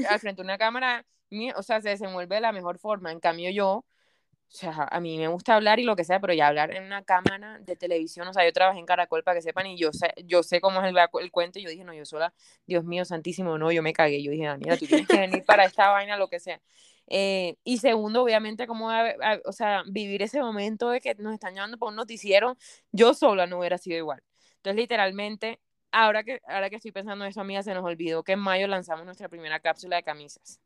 [0.09, 1.05] al frente de una cámara
[1.55, 3.11] o sea, se desenvuelve de la mejor forma.
[3.11, 3.85] En cambio, yo, o
[4.47, 7.03] sea, a mí me gusta hablar y lo que sea, pero ya hablar en una
[7.03, 10.13] cámara de televisión, o sea, yo trabajé en Caracol para que sepan y yo sé,
[10.25, 12.33] yo sé cómo es el, el cuento y yo dije, no, yo sola,
[12.65, 14.23] Dios mío, santísimo, no, yo me cagué.
[14.23, 16.59] Yo dije, Daniela, tú tienes que venir para esta vaina, lo que sea.
[17.09, 18.89] Eh, y segundo, obviamente, como,
[19.45, 22.55] o sea, vivir ese momento de que nos están llevando por un noticiero,
[22.91, 24.21] yo sola no hubiera sido igual.
[24.57, 25.59] Entonces, literalmente,
[25.91, 28.67] ahora que, ahora que estoy pensando en eso, amiga, se nos olvidó que en mayo
[28.67, 30.59] lanzamos nuestra primera cápsula de camisas.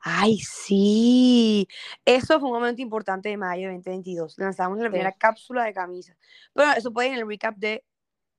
[0.00, 1.68] Ay, sí.
[2.04, 4.38] Eso fue un momento importante de mayo de 2022.
[4.38, 6.16] Lanzamos la primera cápsula de camisas.
[6.54, 7.84] Bueno, eso puede ir en el recap de,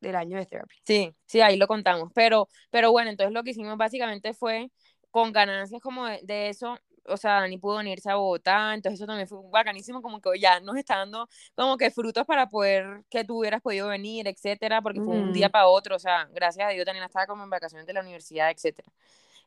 [0.01, 0.75] del año de therapy.
[0.83, 2.11] Sí, sí, ahí lo contamos.
[2.13, 4.71] Pero, pero bueno, entonces lo que hicimos básicamente fue
[5.11, 6.77] con ganancias como de, eso,
[7.09, 10.59] o sea, Dani pudo unirse a Bogotá, entonces eso también fue bacanísimo, como que ya
[10.59, 15.01] nos está dando como que frutos para poder que tú hubieras podido venir, etcétera, porque
[15.01, 17.85] fue un día para otro, o sea, gracias a Dios también estaba como en vacaciones
[17.87, 18.89] de la universidad, etcétera.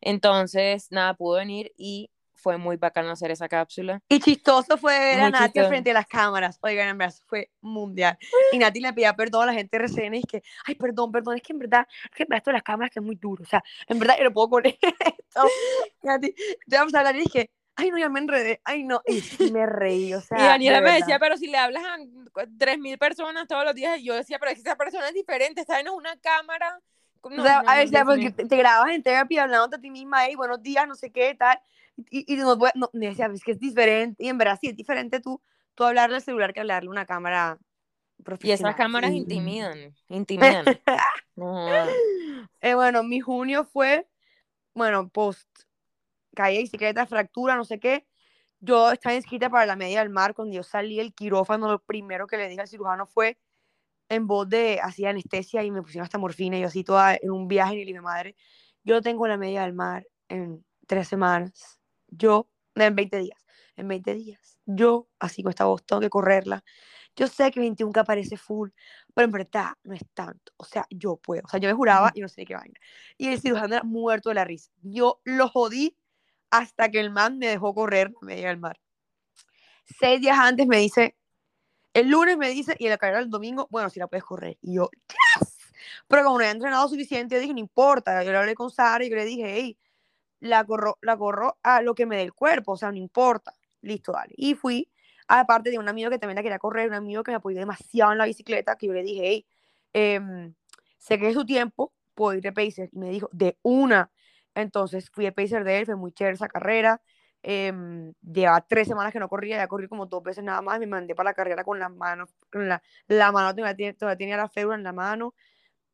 [0.00, 4.00] Entonces, nada, pudo venir y fue muy bacano hacer esa cápsula.
[4.08, 6.58] Y chistoso fue ver a Nati frente a las cámaras.
[6.62, 8.18] Oigan, en verdad, fue mundial.
[8.52, 11.12] Y Nati le pedía perdón a la gente de RCN y es que, ay, perdón,
[11.12, 13.42] perdón, es que en verdad, es que esto de las cámaras que es muy duro.
[13.42, 15.48] O sea, en verdad yo no puedo con esto.
[16.02, 16.34] Nati,
[16.68, 19.66] te vamos a hablar y dije, ay, no, ya me enredé, ay, no, y me
[19.66, 20.38] reí, o sea.
[20.38, 24.04] Y Daniela me decía, pero si le hablas a 3.000 personas todos los días, y
[24.04, 26.80] yo decía, pero es que esa persona es diferente, está en una cámara
[27.22, 30.62] o sea, a veces porque te, grabas en terapia hablando a ti misma, hey, buenos
[30.62, 31.60] días, no sé qué, tal,
[32.11, 34.76] y, y no, no, me decía, es que es diferente, y en verdad sí es
[34.76, 35.43] diferente tú,
[35.74, 37.59] tú hablarle al celular que hablarle a una cámara
[38.22, 38.51] profesional.
[38.51, 40.64] Y esas cámaras intimidan, intimidan.
[42.61, 44.09] eh, bueno, mi junio fue,
[44.74, 45.49] bueno, post
[46.34, 48.07] caída de bicicleta, fractura, no sé qué,
[48.61, 52.26] yo estaba inscrita para la media del mar, cuando yo salí del quirófano, lo primero
[52.26, 53.38] que le dije al cirujano fue,
[54.09, 57.30] en voz de hacía anestesia y me pusieron hasta morfina y yo así toda en
[57.30, 58.36] un viaje y le dije, madre,
[58.84, 61.80] yo tengo la media del mar en tres semanas,
[62.12, 63.38] yo, en 20 días,
[63.76, 66.62] en 20 días, yo así con esta voz tengo que correrla.
[67.16, 68.70] Yo sé que 21 que aparece full,
[69.14, 70.52] pero en verdad no es tanto.
[70.56, 71.42] O sea, yo puedo.
[71.44, 72.78] O sea, yo me juraba y no sé qué vaina.
[73.18, 74.70] Y el cirujano era muerto de la risa.
[74.82, 75.96] Yo lo jodí
[76.50, 78.80] hasta que el man me dejó correr la media del mar.
[79.84, 81.16] Seis días antes me dice,
[81.92, 84.56] el lunes me dice, y en la carrera del domingo, bueno, si la puedes correr.
[84.62, 85.58] Y yo, ¡yes!
[86.08, 88.22] Pero como no había entrenado suficiente, yo dije, no importa.
[88.24, 89.78] Yo le hablé con Sara y yo le dije, hey,
[90.43, 93.55] la corro, la corro a lo que me dé el cuerpo, o sea, no importa.
[93.80, 94.34] Listo, dale.
[94.36, 94.90] Y fui,
[95.28, 98.12] aparte de un amigo que también la quería correr, un amigo que me apoyó demasiado
[98.12, 99.47] en la bicicleta, que yo le dije, hey,
[99.93, 100.55] em,
[100.99, 102.90] sé que es su tiempo, puedo ir de Pacer.
[102.93, 104.11] Y me dijo, de una.
[104.55, 107.01] Entonces fui de Pacer de él, fue muy chévere esa carrera.
[107.45, 107.72] Eh,
[108.22, 111.14] llevaba tres semanas que no corría, ya corrí como dos veces nada más, me mandé
[111.14, 114.76] para la carrera con las manos, con la, la mano todavía, todavía tenía la férula
[114.76, 115.34] en la mano,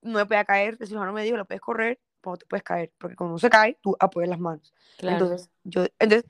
[0.02, 2.92] no me podía caer, el cirujano me dijo, lo puedes correr, pero te puedes caer,
[2.98, 4.74] porque cuando uno se cae, tú apoyas las manos.
[4.98, 6.24] Entonces, yo, entonces,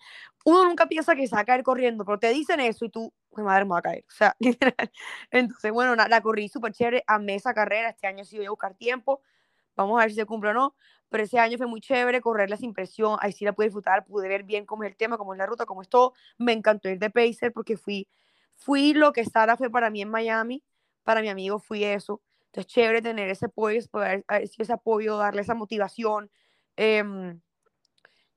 [0.44, 3.12] uno nunca piensa que se va a caer corriendo, pero te dicen eso y tú,
[3.36, 4.90] mi madre me va a caer, o sea, literal.
[5.30, 8.74] Entonces, bueno, la, corrí súper chévere, amé esa carrera, este año sí voy a buscar
[8.74, 9.22] tiempo,
[9.76, 10.74] vamos a ver si se cumple o no,
[11.08, 14.28] pero ese año fue muy chévere, correrla sin presión, ahí sí la pude disfrutar, pude
[14.28, 16.88] ver bien cómo es el tema, cómo es la ruta, cómo es todo, me encantó
[16.88, 18.08] ir de Pacer porque fui,
[18.56, 20.62] fui lo que Sara fue para mí en Miami,
[21.02, 25.54] para mi amigo fui eso, entonces chévere tener ese apoyo, poder ese apoyo, darle esa
[25.54, 26.30] motivación,
[26.76, 27.04] eh,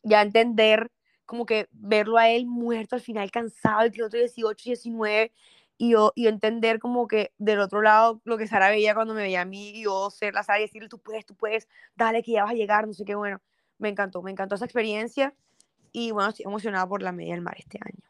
[0.03, 0.91] ya entender
[1.25, 5.31] como que verlo a él muerto al final, cansado, el kilómetro 18, 19,
[5.77, 9.21] y yo, y entender como que del otro lado lo que Sara veía cuando me
[9.23, 12.21] veía a mí y yo ser la Sara y decirle, tú puedes, tú puedes, dale
[12.21, 13.41] que ya vas a llegar, no sé qué, bueno,
[13.77, 15.33] me encantó, me encantó esa experiencia
[15.91, 18.03] y bueno, estoy emocionada por la media del mar este año.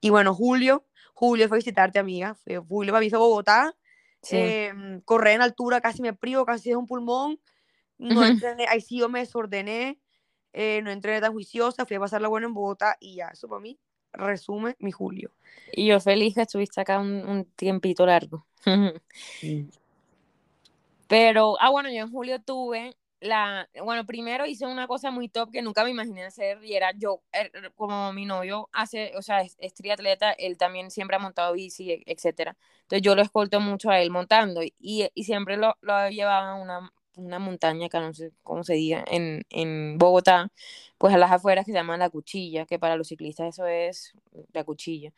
[0.00, 2.36] Y bueno, Julio, Julio visitarte, amiga,
[2.68, 3.74] Julio para mí fue Bogotá,
[4.22, 4.36] sí.
[4.36, 7.40] eh, correr en altura, casi me privo, casi es un pulmón,
[7.98, 9.98] no entrené, ahí sí yo me desordené,
[10.52, 13.60] eh, no entrené tan juiciosa, fui a pasarla bueno en Bogotá y ya, eso para
[13.60, 13.78] mí
[14.12, 15.30] resume mi julio.
[15.72, 18.46] Y yo feliz que estuviste acá un, tiempito largo.
[21.08, 22.96] Pero, ah, bueno, yo en julio tuve
[23.26, 26.92] la, bueno, primero hice una cosa muy top que nunca me imaginé hacer y era
[26.96, 31.18] yo, er, er, como mi novio hace, o sea, es, triatleta, él también siempre ha
[31.20, 32.56] montado bici, e, etcétera.
[32.82, 34.74] Entonces yo lo escolto mucho a él montando y,
[35.14, 39.04] y siempre lo, lo llevaba a una, una montaña que no sé cómo se diga,
[39.08, 40.50] en, en Bogotá,
[40.98, 44.12] pues a las afueras que se llama La Cuchilla, que para los ciclistas eso es
[44.52, 45.12] La Cuchilla.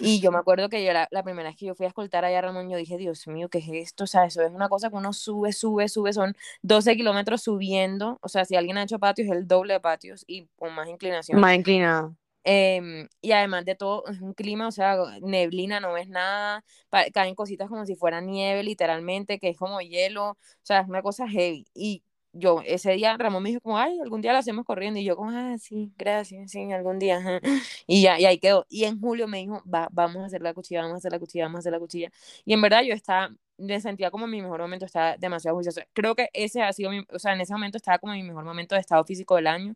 [0.00, 2.24] Y yo me acuerdo que yo la, la, primera vez que yo fui a escoltar
[2.24, 4.04] allá a Ramón, yo dije, Dios mío, ¿qué es esto?
[4.04, 8.18] O sea, eso es una cosa que uno sube, sube, sube, son 12 kilómetros subiendo.
[8.20, 10.88] O sea, si alguien ha hecho patios, es el doble de patios y con más
[10.88, 11.40] inclinación.
[11.40, 12.16] Más inclinado.
[12.48, 16.64] Em, y además de todo, es un clima, o sea, neblina, no ves nada,
[17.12, 21.02] caen cositas como si fuera nieve, literalmente, que es como hielo, o sea, es una
[21.02, 21.66] cosa heavy.
[21.74, 22.04] Y
[22.38, 25.00] yo, ese día Ramón me dijo como, ay, algún día lo hacemos corriendo.
[25.00, 27.40] Y yo como, ah, sí, gracias, sí, algún día.
[27.86, 28.66] Y ya, y ahí quedó.
[28.68, 31.18] Y en julio me dijo, Va, vamos a hacer la cuchilla, vamos a hacer la
[31.18, 32.10] cuchilla, vamos a hacer la cuchilla.
[32.44, 35.80] Y en verdad yo estaba, me sentía como mi mejor momento, estaba demasiado juicioso.
[35.92, 38.44] Creo que ese ha sido mi, o sea, en ese momento estaba como mi mejor
[38.44, 39.74] momento de estado físico del año.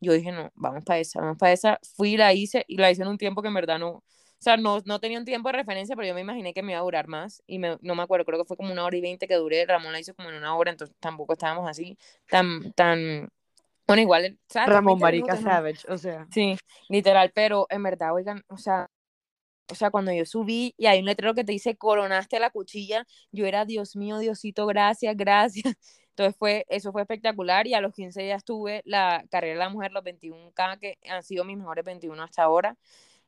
[0.00, 1.78] Yo dije, no, vamos para esa, vamos para esa.
[1.96, 4.02] Fui y la hice, y la hice en un tiempo que en verdad no,
[4.40, 6.72] o sea, no, no tenía un tiempo de referencia, pero yo me imaginé que me
[6.72, 8.96] iba a durar más y me, no me acuerdo, creo que fue como una hora
[8.96, 11.98] y veinte que duré, Ramón la hizo como en una hora, entonces tampoco estábamos así
[12.26, 13.28] tan, tan,
[13.86, 16.26] bueno, igual, Ramón Marica Savage, o sea.
[16.32, 16.56] Sí,
[16.88, 18.88] literal, pero en verdad, oigan, o sea,
[19.70, 23.06] o sea, cuando yo subí y hay un letrero que te dice coronaste la cuchilla,
[23.32, 25.64] yo era, Dios mío, Diosito, gracias, gracias.
[26.10, 29.68] Entonces fue, eso fue espectacular y a los 15 días tuve la carrera de la
[29.68, 32.76] mujer, los 21K, que han sido mis mejores 21 hasta ahora.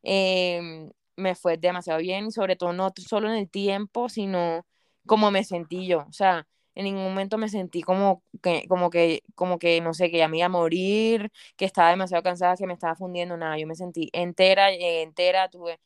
[0.02, 4.66] Eh, me fue demasiado bien, sobre todo no solo en el tiempo, sino
[5.06, 9.22] como me sentí yo, o sea, en ningún momento me sentí como que, como que,
[9.34, 12.66] como que, no sé, que ya me iba a morir, que estaba demasiado cansada, que
[12.66, 15.78] me estaba fundiendo, nada, yo me sentí entera, entera, tuve,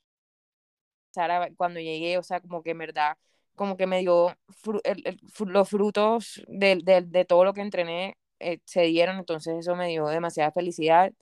[1.57, 3.17] cuando llegué, o sea, como que en verdad,
[3.55, 4.37] como que me dio
[5.47, 10.07] los frutos de, de, todo lo que entrené, eh, se dieron, entonces eso me dio
[10.09, 11.13] demasiada felicidad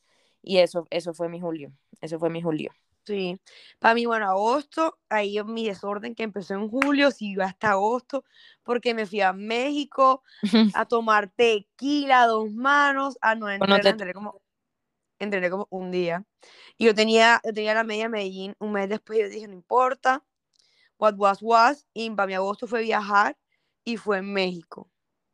[0.43, 2.73] y eso, eso fue mi julio, eso fue mi julio.
[3.07, 3.39] Sí,
[3.79, 8.25] para mí, bueno, agosto, ahí mi desorden que empezó en julio, siguió hasta agosto,
[8.63, 10.23] porque me fui a México
[10.75, 14.41] a tomar tequila a dos manos, a no entrenar, como,
[15.19, 16.25] entrené como un día.
[16.79, 20.25] Y yo tenía, yo tenía la media Medellín, un mes después yo dije, no importa,
[20.99, 23.37] what was was, y para mi agosto fue viajar
[23.85, 24.91] y fue en México,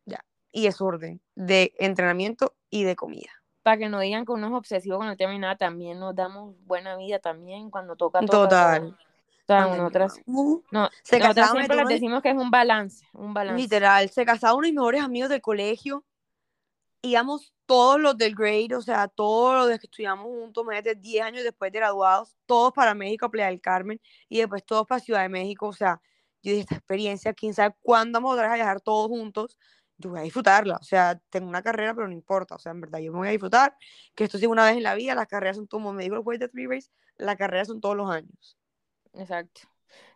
[0.06, 4.52] ya, y desorden de entrenamiento y de comida para que no digan que uno es
[4.52, 8.20] obsesivo con el tema y nada, también nos damos buena vida también cuando toca.
[8.20, 8.96] Total.
[9.48, 13.60] nosotras, no, se nosotras siempre les decimos que es un balance, un balance.
[13.60, 16.04] Literal, se casaron unos mejores amigos del colegio,
[17.02, 21.22] íbamos todos los del grade, o sea, todos los que estudiamos juntos, más de 10
[21.22, 25.00] años después de graduados, todos para México, a Playa del Carmen, y después todos para
[25.00, 26.00] Ciudad de México, o sea,
[26.42, 29.58] yo dije, esta experiencia, quién sabe cuándo vamos a viajar todos juntos,
[30.00, 32.80] yo voy a disfrutarla, o sea, tengo una carrera, pero no importa, o sea, en
[32.80, 33.76] verdad, yo me voy a disfrutar,
[34.14, 36.22] que esto sí una vez en la vida, las carreras son como me dijo el
[36.22, 38.56] juez de Three Race, las carreras son todos los años.
[39.14, 39.62] Exacto.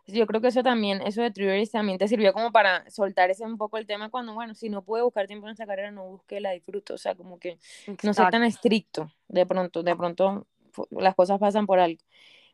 [0.07, 3.29] Yo creo que eso también, eso de Three Race también te sirvió como para soltar
[3.29, 5.91] ese un poco el tema cuando, bueno, si no pude buscar tiempo en esta carrera,
[5.91, 7.57] no busque la disfruto, o sea, como que
[8.03, 10.47] no sea tan estricto, de pronto, de pronto
[10.91, 11.99] las cosas pasan por algo.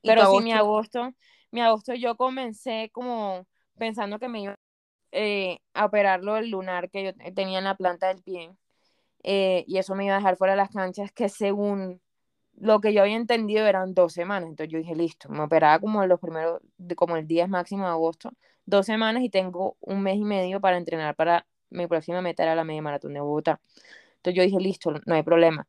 [0.02, 1.14] Pero sí, mi agosto,
[1.52, 3.46] mi agosto yo comencé como
[3.78, 4.60] pensando que me iba
[5.12, 8.52] eh, a operarlo el lunar que yo tenía en la planta del pie.
[9.24, 12.02] Eh, y eso me iba a dejar fuera de las canchas, que según
[12.58, 14.50] lo que yo había entendido eran dos semanas.
[14.50, 16.62] Entonces yo dije, listo, me operaba como los primeros,
[16.96, 18.32] como el 10 máximo de agosto,
[18.66, 22.56] dos semanas y tengo un mes y medio para entrenar para mi próxima meta era
[22.56, 23.62] la media maratón de Bogotá.
[24.18, 25.68] Entonces yo dije, listo, no hay problema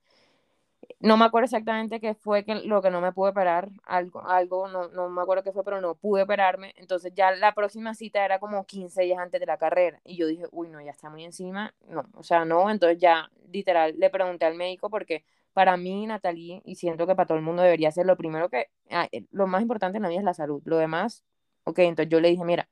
[1.01, 4.69] no me acuerdo exactamente qué fue que, lo que no me pude operar, algo, algo
[4.69, 6.75] no, no me acuerdo qué fue, pero no pude operarme.
[6.77, 10.01] Entonces ya la próxima cita era como 15 días antes de la carrera.
[10.05, 11.75] Y yo dije, uy, no, ya está muy encima.
[11.89, 12.71] No, o sea, no.
[12.71, 17.27] Entonces ya literal le pregunté al médico porque para mí, Natalie, y siento que para
[17.27, 20.09] todo el mundo debería ser lo primero que, ah, eh, lo más importante en la
[20.09, 20.63] vida es la salud.
[20.65, 21.25] Lo demás,
[21.65, 22.69] ok, entonces yo le dije, mira,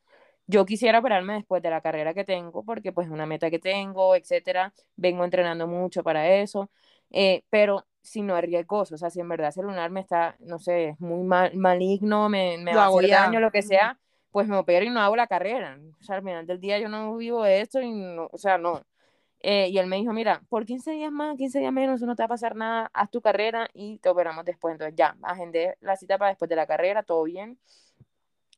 [0.47, 3.59] yo quisiera operarme después de la carrera que tengo, porque pues es una meta que
[3.59, 6.71] tengo, etcétera, vengo entrenando mucho para eso,
[7.11, 10.37] eh, pero si no es riesgoso, o sea, si en verdad ese lunar me está,
[10.41, 13.99] no sé, es muy mal, maligno, me, me va a hacer daño, lo que sea,
[14.31, 15.79] pues me opero y no hago la carrera.
[16.01, 18.59] O sea, al final del día yo no vivo de esto y no, o sea,
[18.59, 18.83] no.
[19.43, 22.23] Eh, y él me dijo, mira, por 15 días más, 15 días menos, no te
[22.23, 24.73] va a pasar nada, haz tu carrera y te operamos después.
[24.73, 27.59] Entonces ya, agendé la cita para después de la carrera, todo bien.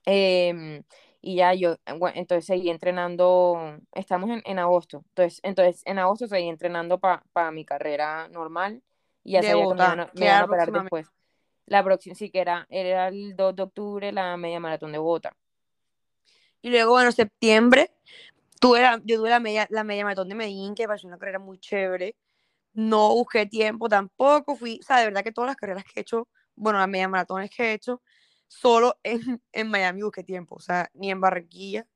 [0.06, 0.82] Eh,
[1.20, 6.26] y ya yo, bueno, entonces seguí entrenando, estamos en, en agosto, entonces, entonces en agosto
[6.26, 8.82] seguí entrenando para mi carrera normal
[9.24, 11.06] y ya sabía que me iban, a operar después.
[11.66, 15.36] La próxima, sí que era, era el 2 de octubre la media maratón de Bogotá.
[16.60, 17.92] Y luego, bueno, septiembre,
[18.60, 21.38] tuve la, yo tuve la media, la media maratón de Medellín, que pareció una carrera
[21.38, 22.16] muy chévere.
[22.72, 26.02] No busqué tiempo tampoco, fui, o sea, de verdad que todas las carreras que he
[26.02, 28.02] hecho, bueno, las media maratones que he hecho,
[28.48, 31.86] solo en, en Miami busqué tiempo, o sea, ni en Barranquilla,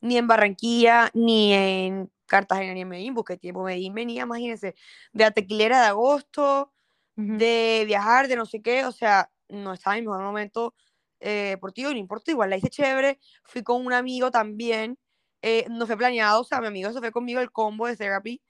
[0.00, 3.62] ni en Barranquilla, ni en Cartagena, ni en Medellín busqué tiempo.
[3.64, 4.74] Medellín venía, imagínense,
[5.12, 6.72] de la tequilera de agosto,
[7.16, 10.74] de viajar, de no sé qué, o sea, no estaba en mi mejor momento
[11.20, 14.98] eh, deportivo, no importa, igual la hice chévere, fui con un amigo también,
[15.42, 18.40] eh, no fue planeado, o sea, mi amigo se fue conmigo el combo de therapy,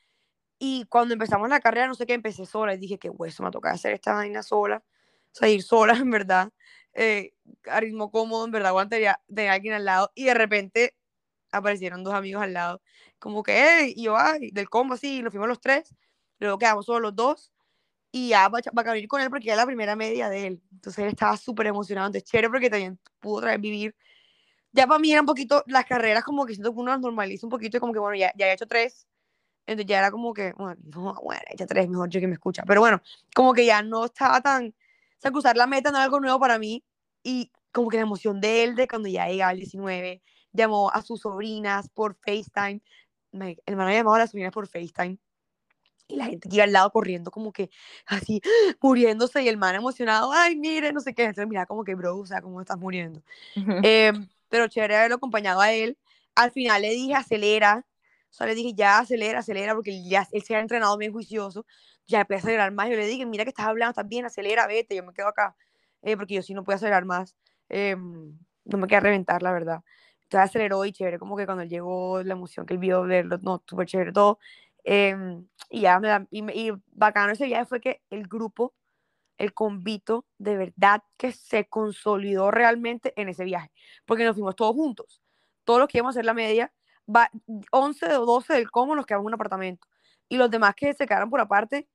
[0.59, 3.51] y cuando empezamos la carrera, no sé qué, empecé sola, y dije que hueso, me
[3.51, 6.53] toca hacer esta vaina sola, o sea, ir sola, en verdad,
[6.93, 7.33] eh,
[7.67, 10.97] a ritmo cómodo, en verdad, aguantaría de alguien al lado, y de repente
[11.53, 12.83] aparecieron dos amigos al lado,
[13.19, 15.95] como que, hey, y yo, ay, del combo, así, nos fuimos los tres,
[16.39, 17.53] luego quedamos solo los dos,
[18.13, 20.63] y ya va, a venir con él porque ya la primera media de él.
[20.73, 23.95] Entonces él estaba súper emocionado, entonces chévere porque también pudo otra vez vivir.
[24.73, 27.47] Ya para mí era un poquito, las carreras como que siento que uno las normaliza
[27.47, 29.07] un poquito y como que bueno, ya, ya he hecho tres,
[29.67, 32.35] entonces ya era como que, bueno, no, bueno, he hecho tres, mejor yo que me
[32.35, 32.65] escucha.
[32.67, 33.03] Pero bueno,
[33.35, 36.41] como que ya no estaba tan, o sea, cruzar la meta no era algo nuevo
[36.41, 36.85] para mí
[37.23, 40.23] y como que la emoción de él de cuando ya llegaba el 19,
[40.53, 42.81] llamó a sus sobrinas por FaceTime,
[43.33, 45.19] el hermano llamaba a las sobrinas por FaceTime
[46.11, 47.71] y la gente que iba al lado corriendo como que
[48.07, 48.41] así,
[48.81, 52.19] muriéndose y el man emocionado, ay, mire, no sé qué, entonces mira como que, bro,
[52.19, 53.23] o sea, cómo estás muriendo.
[53.83, 54.13] Eh,
[54.49, 55.97] pero chévere haberlo acompañado a él.
[56.35, 57.87] Al final le dije, acelera,
[58.31, 61.67] o sea, le dije, ya, acelera, acelera, porque ya, él se ha entrenado bien juicioso,
[62.07, 64.67] ya empecé a acelerar más, yo le dije, mira que estás hablando, estás bien, acelera,
[64.67, 65.57] vete, yo me quedo acá,
[66.03, 67.37] eh, porque yo sí no puedo acelerar más,
[67.69, 69.83] eh, no me queda reventar, la verdad.
[70.31, 73.65] Entonces aceleró y chévere, como que cuando llegó, la emoción que él vio, verlo, no,
[73.67, 74.39] súper chévere todo.
[74.85, 78.73] Em, y ya me da, y, bacano ese viaje fue que el grupo,
[79.39, 83.73] el convito, de verdad que se consolidó realmente en ese viaje,
[84.07, 85.21] porque nos fuimos todos juntos.
[85.65, 86.73] Todos los que íbamos a hacer la media,
[87.09, 87.29] va,
[87.73, 89.89] 11 o 12 del combo nos quedamos en un apartamento.
[90.29, 91.89] Y los demás que se quedaron por aparte,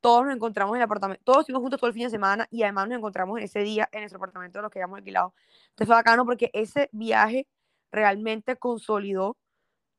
[0.00, 2.62] todos nos encontramos en el apartamento, todos estuvimos juntos todo el fin de semana y
[2.62, 5.34] además nos encontramos en ese día en nuestro apartamento de los que habíamos alquilado.
[5.70, 7.48] Entonces fue bacano porque ese viaje
[7.92, 9.36] realmente consolidó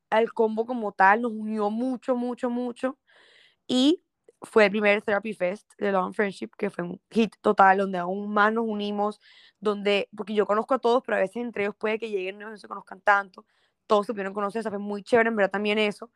[0.09, 2.97] al combo como tal, nos unió mucho, mucho, mucho.
[3.67, 4.03] Y
[4.41, 8.33] fue el primer Therapy Fest de Long Friendship, que fue un hit total, donde aún
[8.33, 9.19] más nos unimos,
[9.59, 12.55] donde, porque yo conozco a todos, pero a veces entre ellos puede que lleguen no
[12.57, 13.45] se conozcan tanto,
[13.87, 16.11] todos se pudieron conocer, eso fue muy chévere, en verdad también eso.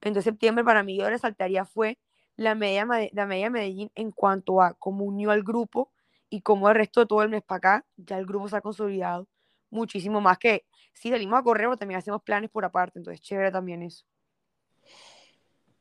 [0.00, 1.98] Entonces septiembre para mí yo resaltaría fue
[2.36, 5.92] la media, la media Medellín en cuanto a cómo unió al grupo
[6.30, 8.60] y cómo el resto de todo el mes para acá, ya el grupo se ha
[8.60, 9.28] consolidado
[9.70, 13.50] muchísimo más que si salimos a correr, pero también hacemos planes por aparte, entonces chévere
[13.50, 14.04] también eso.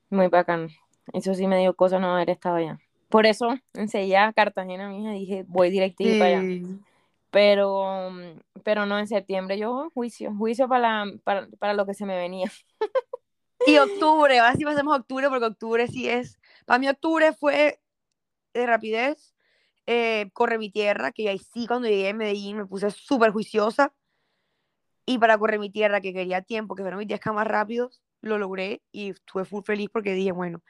[0.09, 0.69] Muy bacán.
[1.13, 2.79] Eso sí me dio cosa no haber estado allá.
[3.09, 6.67] Por eso enseguida Cartagena, mija, dije, voy directito para allá.
[7.29, 8.09] Pero,
[8.63, 12.51] pero no, en septiembre yo juicio, juicio para, para, para lo que se me venía.
[13.67, 17.79] Y octubre, ahora sí pasemos octubre, porque octubre sí es, para mí octubre fue
[18.53, 19.35] de rapidez,
[19.85, 23.93] eh, corre mi tierra, que ahí sí cuando llegué a Medellín me puse súper juiciosa,
[25.05, 28.37] y para correr mi tierra, que quería tiempo, que fueron mis 10 más rápidos, lo
[28.37, 30.61] logré y estuve muy feliz porque dije, bueno,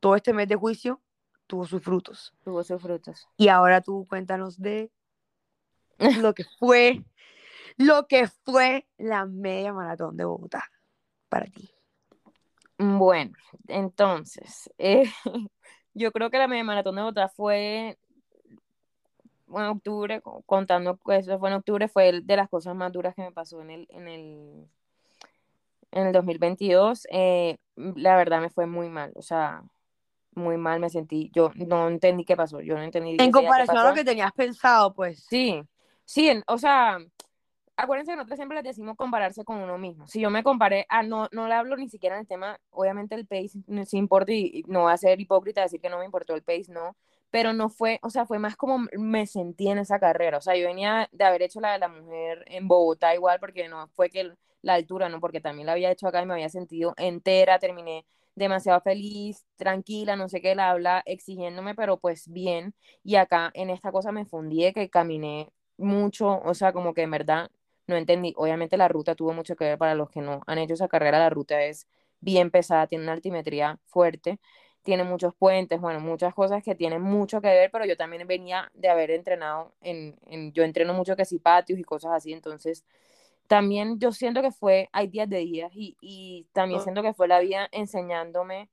[0.00, 1.00] todo este mes de juicio
[1.46, 2.32] tuvo sus frutos.
[2.44, 3.28] Tuvo sus frutos.
[3.36, 4.90] Y ahora tú cuéntanos de
[6.20, 7.04] lo que fue,
[7.76, 10.64] lo que fue la media maratón de Bogotá
[11.28, 11.70] para ti.
[12.78, 13.32] Bueno,
[13.68, 15.04] entonces, eh,
[15.94, 17.98] yo creo que la media maratón de Bogotá fue
[19.60, 23.22] en octubre, contando que eso fue en octubre, fue de las cosas más duras que
[23.22, 24.68] me pasó en el, en el,
[25.90, 27.06] en el 2022.
[27.10, 29.62] Eh, la verdad me fue muy mal, o sea,
[30.34, 31.30] muy mal me sentí.
[31.34, 33.16] Yo no entendí qué pasó, yo no entendí.
[33.18, 35.24] En comparación a lo que tenías pensado, pues.
[35.24, 35.62] Sí,
[36.04, 36.98] sí, o sea,
[37.76, 40.06] acuérdense que nosotros siempre les decimos compararse con uno mismo.
[40.06, 43.14] Si yo me comparé, ah, no, no le hablo ni siquiera en el tema, obviamente
[43.14, 46.34] el pace sí importa y no va a ser hipócrita decir que no me importó
[46.34, 46.96] el pace, no,
[47.32, 50.56] pero no fue, o sea, fue más como me sentí en esa carrera, o sea,
[50.56, 54.10] yo venía de haber hecho la de la mujer en Bogotá igual, porque no fue
[54.10, 57.58] que la altura, no, porque también la había hecho acá y me había sentido entera,
[57.58, 58.06] terminé
[58.36, 62.74] demasiado feliz, tranquila, no sé qué, la habla exigiéndome, pero pues bien,
[63.04, 67.10] y acá en esta cosa me fundí que caminé mucho, o sea, como que en
[67.10, 67.50] verdad
[67.86, 70.74] no entendí, obviamente la ruta tuvo mucho que ver para los que no han hecho
[70.74, 71.86] esa carrera, la ruta es
[72.20, 74.38] bien pesada, tiene una altimetría fuerte,
[74.82, 78.70] tiene muchos puentes, bueno, muchas cosas que tienen mucho que ver, pero yo también venía
[78.74, 82.84] de haber entrenado en, en yo entreno mucho que sí patios y cosas así, entonces
[83.48, 87.28] también yo siento que fue, hay días de días y, y también siento que fue
[87.28, 88.70] la vida enseñándome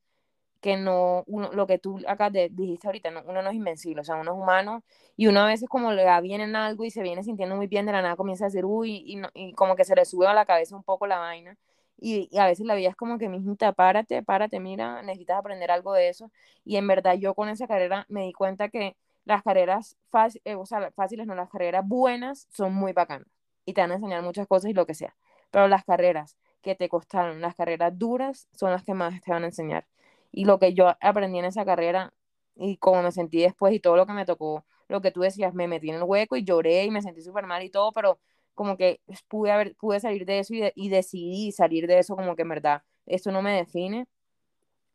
[0.62, 4.04] que no, uno, lo que tú acá dijiste ahorita, no, uno no es invencible, o
[4.04, 4.84] sea, uno es humano
[5.16, 7.68] y uno a veces como le va bien en algo y se viene sintiendo muy
[7.68, 10.28] bien, de la nada comienza a decir, uy, y, y como que se le sube
[10.28, 11.58] a la cabeza un poco la vaina
[12.02, 15.94] y, a veces la vida es como que, mijita, párate, párate, mira, necesitas aprender algo
[15.94, 16.32] de eso.
[16.66, 18.96] Y en verdad yo con esa carrera me di cuenta que
[19.26, 19.98] las carreras
[20.46, 23.28] eh, o sea, fáciles, no, las carreras buenas son muy bacanas
[23.66, 25.16] y te van a enseñar muchas cosas y lo que sea.
[25.52, 29.44] Pero las carreras que te costaron, las carreras duras, son las que más te van
[29.44, 29.88] a enseñar.
[30.32, 32.14] Y lo que yo aprendí en esa carrera
[32.56, 35.54] y cómo me sentí después y todo lo que me tocó, lo que tú decías,
[35.54, 38.20] me metí en el hueco y lloré y me sentí súper mal y todo, pero
[38.60, 39.00] como que
[39.30, 42.50] pude, haber, pude salir de eso y, y decidí salir de eso como que en
[42.50, 44.06] verdad, esto no me define.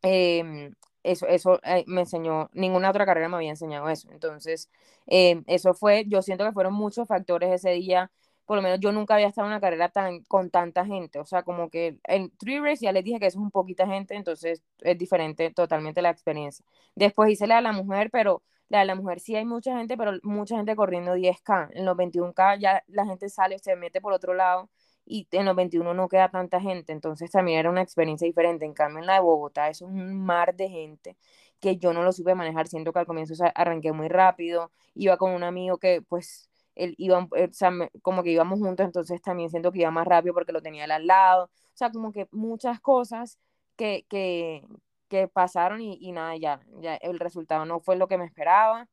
[0.03, 4.07] Em, eso, eso eh, me enseñó, ninguna otra carrera me había enseñado eso.
[4.11, 4.69] Entonces,
[5.07, 8.11] em, eso fue, yo siento que fueron muchos factores ese día
[8.45, 11.25] por lo menos yo nunca había estado en una carrera tan, con tanta gente, o
[11.25, 14.61] sea, como que en Three Race ya les dije que es un poquita gente, entonces
[14.81, 16.63] es diferente totalmente la experiencia.
[16.95, 19.97] Después hice la de la mujer, pero la de la mujer sí hay mucha gente,
[19.97, 21.69] pero mucha gente corriendo 10K.
[21.73, 24.69] En los 21K ya la gente sale, se mete por otro lado
[25.05, 28.65] y en los 21 no queda tanta gente, entonces también era una experiencia diferente.
[28.65, 31.17] En cambio, en la de Bogotá es un mar de gente
[31.59, 35.31] que yo no lo supe manejar, siento que al comienzo arranqué muy rápido, iba con
[35.31, 39.71] un amigo que pues él iba, o sea, como que íbamos juntos, entonces también siento
[39.71, 43.39] que iba más rápido porque lo tenía al lado, o sea, como que muchas cosas
[43.77, 44.63] que, que,
[45.07, 48.87] que pasaron y, y, nada, ya, ya el resultado no fue lo que me esperaba,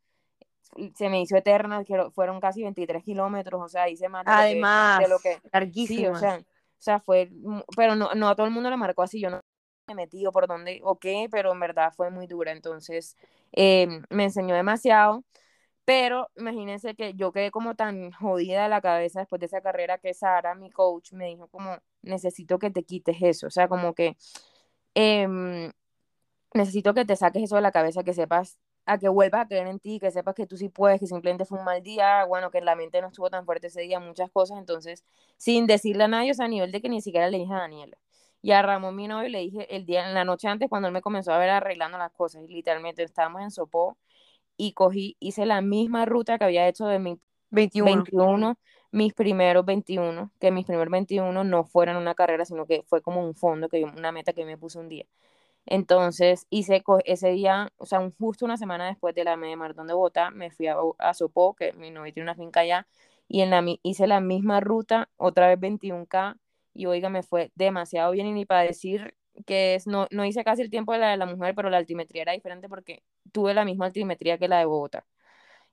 [0.94, 4.24] se me hizo eterna, que fueron casi 23 kilómetros, o sea, hice más
[5.00, 5.38] de lo que...
[5.52, 6.12] larguísimo.
[6.12, 6.44] o sea, o
[6.78, 7.30] sea, fue,
[7.76, 9.40] pero no, no a todo el mundo le marcó así, yo no
[9.88, 13.16] me metí o por dónde o qué, pero en verdad fue muy dura, entonces
[13.52, 15.24] eh, me enseñó demasiado
[15.84, 19.98] pero imagínense que yo quedé como tan jodida de la cabeza después de esa carrera
[19.98, 23.94] que Sara, mi coach, me dijo como, necesito que te quites eso, o sea, como
[23.94, 24.16] que
[24.94, 25.72] em,
[26.55, 29.66] necesito que te saques eso de la cabeza, que sepas a que vuelvas a creer
[29.68, 32.50] en ti, que sepas que tú sí puedes, que simplemente fue un mal día, bueno,
[32.50, 35.05] que la mente no estuvo tan fuerte ese día, muchas cosas, entonces,
[35.36, 37.59] sin decirle a nadie, o sea, a nivel de que ni siquiera le dije a
[37.59, 37.96] Daniela.
[38.42, 40.94] Y a Ramón, mi novio, le dije el día, en la noche antes, cuando él
[40.94, 43.96] me comenzó a ver arreglando las cosas, y literalmente estábamos en Sopó,
[44.57, 48.57] y cogí, hice la misma ruta que había hecho de mi 21.
[48.90, 53.24] mis primeros 21, que mis primeros 21 no fueran una carrera, sino que fue como
[53.24, 55.07] un fondo, que una meta que me puse un día.
[55.66, 59.94] Entonces hice ese día, o sea, justo una semana después de la media maratón de
[59.94, 62.86] Bogotá, me fui a, a Sopó, que mi novio tiene una finca allá,
[63.28, 66.36] y en la, hice la misma ruta, otra vez 21K,
[66.74, 69.14] y oiga, me fue demasiado bien, y ni para decir
[69.46, 71.78] que es, no, no hice casi el tiempo de la de la mujer, pero la
[71.78, 73.02] altimetría era diferente porque
[73.32, 75.06] tuve la misma altimetría que la de Bogotá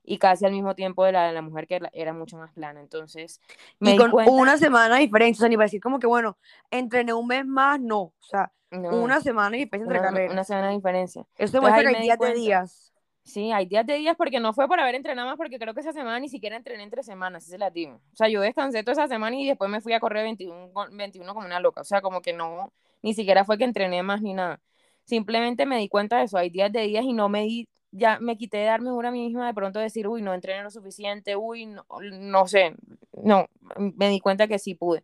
[0.02, 2.80] y casi al mismo tiempo de la de la mujer que era mucho más plana.
[2.80, 3.40] Entonces,
[3.78, 6.38] me y con una semana de diferencia, o sea, ni para decir como que bueno,
[6.70, 10.32] entrené un mes más, no, o sea, una semana y diferencia entre carreras.
[10.32, 11.26] Una semana de diferencia.
[11.36, 12.86] Eso demuestra que hay días de días.
[13.22, 15.80] Sí, hay días de días porque no fue por haber entrenado más, porque creo que
[15.80, 18.00] esa semana ni siquiera entrené entre semanas, ese la digo.
[18.12, 21.34] O sea, yo descansé toda esa semana y después me fui a correr 21, 21
[21.34, 21.82] como una loca.
[21.82, 22.72] O sea, como que no,
[23.02, 24.60] ni siquiera fue que entrené más ni nada.
[25.04, 28.18] Simplemente me di cuenta de eso, hay días de días y no me di, ya
[28.20, 30.70] me quité de darme una a mí misma de pronto decir, uy, no entrené lo
[30.70, 32.74] suficiente, uy, no, no sé,
[33.12, 35.02] no, me di cuenta que sí pude.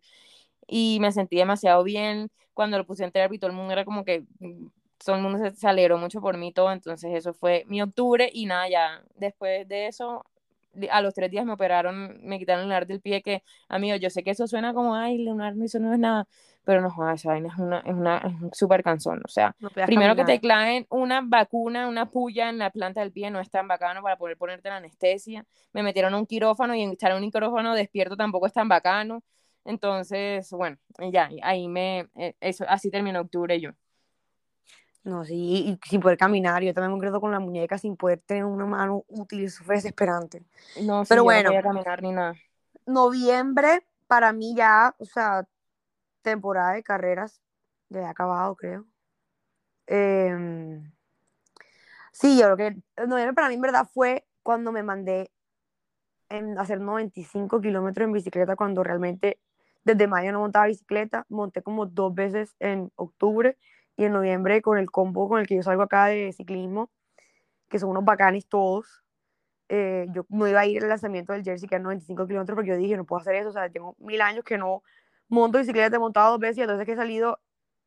[0.67, 4.03] Y me sentí demasiado bien cuando lo puse en terapia todo el mundo era como
[4.03, 4.25] que
[5.03, 8.45] todo el mundo se, alegró mucho por mí todo, entonces eso fue mi octubre y
[8.45, 10.25] nada, ya después de eso,
[10.91, 14.09] a los tres días me operaron, me quitaron el lunar del pie, que, amigo, yo
[14.09, 16.27] sé que eso suena como, ay, lunar, eso no es nada,
[16.67, 19.55] pero no, esa vaina es una, es una, es súper cansón, o sea,
[19.85, 23.49] primero que te claven una vacuna, una puya en la planta del pie no es
[23.49, 27.23] tan bacano para poder ponerte la anestesia, me metieron a un quirófano y estar en
[27.23, 29.23] un quirófano despierto tampoco es tan bacano,
[29.63, 30.77] entonces, bueno,
[31.09, 33.71] ya, ahí me, eh, eso, así terminó octubre yo.
[35.05, 36.61] No, sí, y sin poder caminar.
[36.63, 39.45] Yo también me quedo con la muñeca sin poder tener una mano útil.
[39.45, 40.43] Eso fue desesperante.
[40.81, 42.35] No, sí, Pero bueno, no podía caminar ni nada.
[42.85, 45.47] Noviembre, para mí ya, o sea,
[46.31, 47.41] temporada de carreras
[47.89, 48.85] ya he acabado, creo.
[49.87, 50.91] Em,
[52.11, 55.31] sí, yo creo que noviembre para mí en verdad fue cuando me mandé
[56.29, 59.39] en hacer 95 kilómetros en bicicleta, cuando realmente
[59.85, 63.57] desde mayo no montaba bicicleta, monté como dos veces en octubre
[63.95, 66.91] y en noviembre con el combo con el que yo salgo acá de ciclismo,
[67.69, 69.03] que son unos bacanes todos.
[69.69, 72.69] Eh, yo no iba a ir al lanzamiento del Jersey, que era 95 kilómetros, porque
[72.71, 74.83] yo dije, no puedo hacer eso, o sea, tengo mil años que no
[75.29, 77.39] monto bicicleta, he montado dos veces, y entonces que he salido,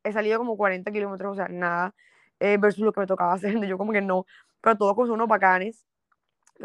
[0.03, 1.95] he salido como 40 kilómetros, o sea, nada,
[2.39, 4.25] eh, versus lo que me tocaba hacer, yo como que no,
[4.61, 5.85] pero todos con unos bacanes,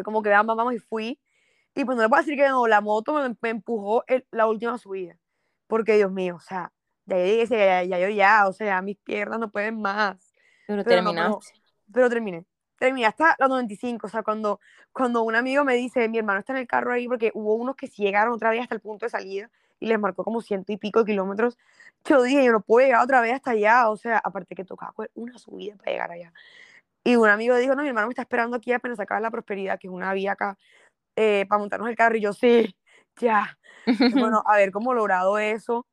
[0.05, 1.21] como que vean, vamos, y fui,
[1.75, 5.19] y pues no le puedo decir que no, la moto me, empujó la última subida,
[5.67, 6.73] porque Dios mío, o sea,
[7.07, 10.35] ya yo ya, ya, yo ya, o sea, mis piernas no pueden más.
[10.67, 11.53] Pero, terminaste.
[11.93, 12.45] pero, terminé.
[12.79, 14.61] Terminé hasta los 95, o sea, cuando,
[14.93, 17.77] cuando un amigo me dice, mi hermano está en el carro ahí, porque hubo unos
[17.77, 19.51] que sí llegaron otra vez hasta el punto de salida,
[19.81, 21.59] y les marcó como ciento y pico de kilómetros.
[22.05, 24.93] Yo dije, yo no puedo llegar otra vez hasta allá, o sea, aparte que tocaba
[25.15, 26.33] una subida para llegar allá.
[27.05, 29.79] Y un amigo dijo, no, mi hermano me está esperando aquí apenas acaba la prosperidad,
[29.79, 30.59] que es una vía acá,
[31.15, 32.17] eh, para montarnos el carro.
[32.17, 32.77] Y yo, sí,
[33.21, 33.57] ya.
[34.13, 35.87] bueno, haber como logrado eso.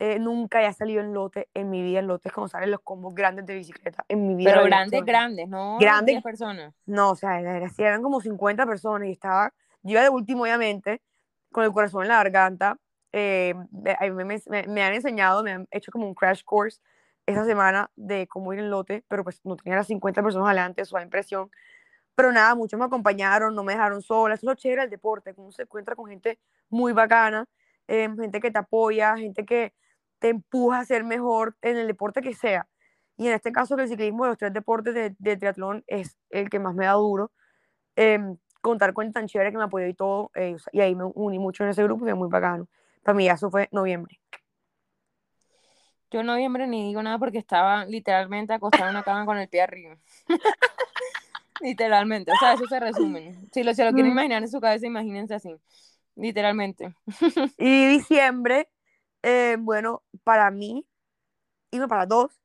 [0.00, 3.16] Eh, nunca haya salido en lote en mi vida, en lotes como salen los combos
[3.16, 4.52] grandes de bicicleta en mi vida.
[4.52, 5.76] Pero grandes, grandes, ¿no?
[5.80, 6.72] Grandes personas.
[6.86, 9.52] No, o sea, eran como 50 personas y estaba,
[9.82, 11.02] yo iba de último obviamente,
[11.50, 12.78] con el corazón en la garganta.
[13.12, 16.80] Eh, me, me, me, han enseñado, me han hecho como un crash course
[17.26, 20.82] esa semana de cómo ir en lote, pero pues no tenía las 50 personas adelante,
[20.82, 21.50] eso da impresión.
[22.14, 24.34] Pero nada, muchos me acompañaron, no me dejaron sola.
[24.34, 26.38] Eso es lo chévere del deporte, cómo se encuentra con gente
[26.68, 27.46] muy bacana,
[27.86, 29.74] eh, gente que te apoya, gente que
[30.18, 32.68] te empuja a ser mejor en el deporte que sea.
[33.16, 36.58] Y en este caso, el ciclismo de los tres deportes de, triatlón es el que
[36.60, 37.32] más me da duro.
[37.96, 41.38] Em, contar con tan chévere que me apoyó y todo, eh, y ahí me uní
[41.38, 42.68] mucho en ese grupo, que muy bacano.
[43.08, 44.20] Para mí eso fue noviembre.
[46.10, 49.48] Yo en noviembre ni digo nada porque estaba literalmente acostada en una cama con el
[49.48, 49.96] pie arriba.
[51.62, 53.34] literalmente, o sea, eso se resume.
[53.50, 55.56] Si lo, se lo quieren imaginar en su cabeza, imagínense así.
[56.16, 56.94] Literalmente.
[57.56, 58.68] y diciembre,
[59.22, 60.86] eh, bueno, para mí,
[61.70, 62.42] y no para dos,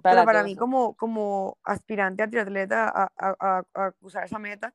[0.00, 4.72] para pero para mí como, como aspirante a triatleta a, a, a, usar esa meta,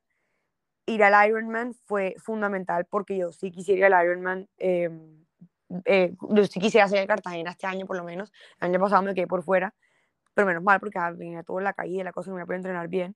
[0.85, 4.47] ir al Ironman fue fundamental porque yo sí quisiera ir al Ironman.
[4.59, 5.17] Eh,
[5.85, 8.31] eh, yo sí quisiera hacer Cartagena este año por lo menos.
[8.59, 9.73] El año pasado me quedé por fuera,
[10.33, 12.57] pero menos mal porque venía todo en la y la cosa no me voy a
[12.57, 13.15] entrenar bien.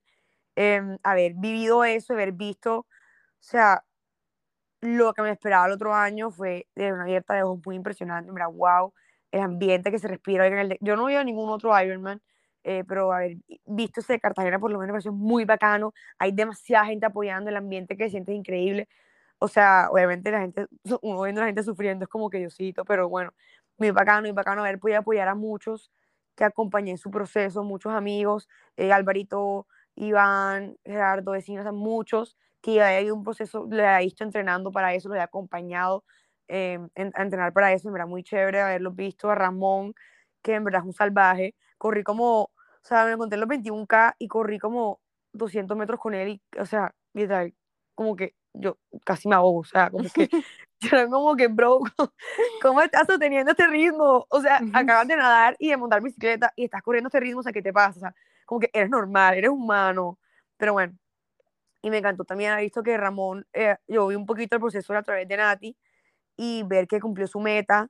[0.58, 2.88] Eh, haber vivido eso, haber visto, o
[3.40, 3.84] sea,
[4.82, 8.32] lo que me esperaba el otro año fue de una abierta de ojos muy impresionante.
[8.32, 8.94] Mira, wow,
[9.32, 10.48] el ambiente que se respira.
[10.82, 12.22] Yo no vi a ningún otro Ironman,
[12.64, 15.94] eh, pero haber visto ese de Cartagena por lo menos me pareció muy bacano.
[16.20, 18.88] Hay demasiada gente apoyando, el ambiente que sientes increíble.
[19.42, 20.68] O sea, obviamente la gente,
[21.24, 22.50] viendo la gente sufriendo es como que yo
[22.86, 23.34] pero bueno,
[23.78, 25.92] muy bacano, muy bacano haber podido apoyar a muchos
[26.36, 33.12] que acompañé en su proceso, muchos amigos, eh, Alvarito, Iván, Gerardo, vecinos, muchos que hay
[33.12, 36.04] un proceso, le he visto entrenando para eso, lo he acompañado
[36.48, 39.94] eh, a entrenar para eso, me era muy chévere haberlo visto, a Ramón,
[40.42, 44.28] que en verdad es un salvaje, corrí como, o sea, me encontré los 21K y
[44.28, 45.00] corrí como
[45.34, 46.94] 200 metros con él y, o sea,
[47.28, 47.54] tal
[47.96, 50.30] como que yo casi me ahogo, o sea, como que
[50.82, 51.80] yo como que, bro,
[52.62, 54.26] ¿cómo estás sosteniendo este ritmo?
[54.30, 57.44] O sea, acabas de nadar y de montar bicicleta y estás corriendo este ritmo, o
[57.44, 57.98] sea, ¿qué te pasa?
[57.98, 60.20] O sea, como que eres normal, eres humano,
[60.58, 60.98] pero bueno,
[61.82, 64.94] y me encantó también haber visto que Ramón, eh, yo vi un poquito el proceso
[64.96, 65.78] a través de Nati
[66.38, 67.90] y ver que cumplió su meta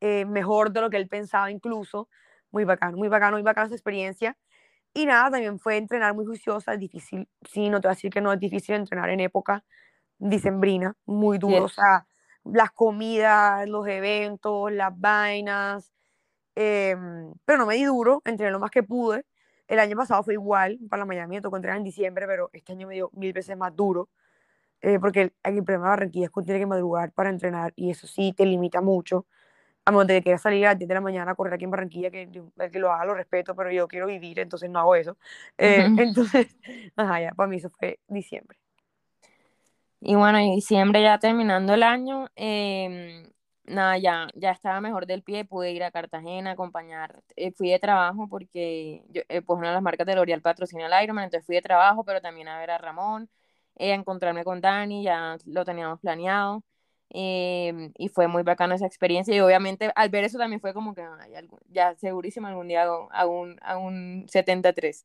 [0.00, 2.08] eh, mejor de lo que él pensaba incluso.
[2.50, 4.36] Muy bacano, muy bacano, muy bacana esa experiencia.
[4.94, 8.10] Y nada, también fue entrenar muy juiciosa, es difícil, sí, no te voy a decir
[8.10, 9.62] que no es difícil entrenar en época
[10.18, 12.06] dicembrina, muy duro, o sea,
[12.44, 15.92] las comidas, los eventos, las vainas,
[16.54, 19.24] em, pero no me di duro, entrené lo más que pude,
[19.68, 22.72] el año pasado fue igual, para la Miami me tocó entrenar en diciembre, pero este
[22.72, 24.08] año me dio mil veces más duro,
[24.80, 27.90] eh, porque el, el problema de Barranquilla es que tiene que madrugar para entrenar y
[27.90, 29.26] eso sí te limita mucho.
[29.84, 31.64] A menos de que quieras salir a las 10 de la mañana a correr aquí
[31.64, 32.28] en Barranquilla, que
[32.72, 35.16] que lo haga lo respeto, pero yo quiero vivir, entonces no hago eso.
[35.58, 36.56] Eh, entonces,
[36.96, 38.58] ajá, ya, para mí eso fue diciembre.
[40.08, 43.28] Y bueno, en diciembre ya terminando el año, eh,
[43.64, 47.80] nada, ya, ya estaba mejor del pie, pude ir a Cartagena, acompañar, eh, fui de
[47.80, 51.44] trabajo porque yo, eh, pues una de las marcas de L'Oreal patrocina el Ironman, entonces
[51.44, 53.28] fui de trabajo, pero también a ver a Ramón,
[53.74, 56.62] eh, a encontrarme con Dani, ya lo teníamos planeado,
[57.10, 60.94] em, y fue muy bacana esa experiencia, y obviamente al ver eso también fue como
[60.94, 61.04] que,
[61.70, 65.04] ya segurísimo algún día hago, un, a un 73.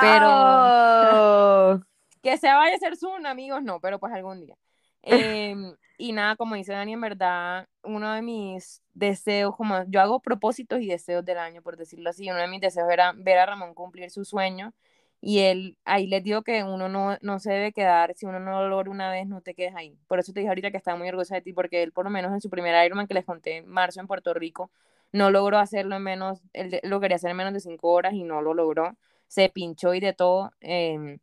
[0.00, 1.82] Pero
[2.26, 4.56] que se vaya a ser Zoom, amigos, no, pero pues algún día.
[5.02, 10.18] Em, y nada, como dice Dani, en verdad, uno de mis deseos, como yo hago
[10.18, 13.46] propósitos y deseos del año, por decirlo así, uno de mis deseos era ver a
[13.46, 14.74] Ramón cumplir su sueño.
[15.20, 18.62] Y él, ahí les digo que uno no, no se debe quedar, si uno no
[18.62, 19.96] lo logra una vez, no te quedes ahí.
[20.08, 22.10] Por eso te dije ahorita que estaba muy orgullosa de ti, porque él, por lo
[22.10, 24.72] menos en su primer Ironman que les conté en marzo en Puerto Rico,
[25.12, 28.24] no logró hacerlo en menos, él lo quería hacer en menos de cinco horas y
[28.24, 28.96] no lo logró.
[29.28, 30.50] Se pinchó y de todo.
[30.60, 31.18] Eh,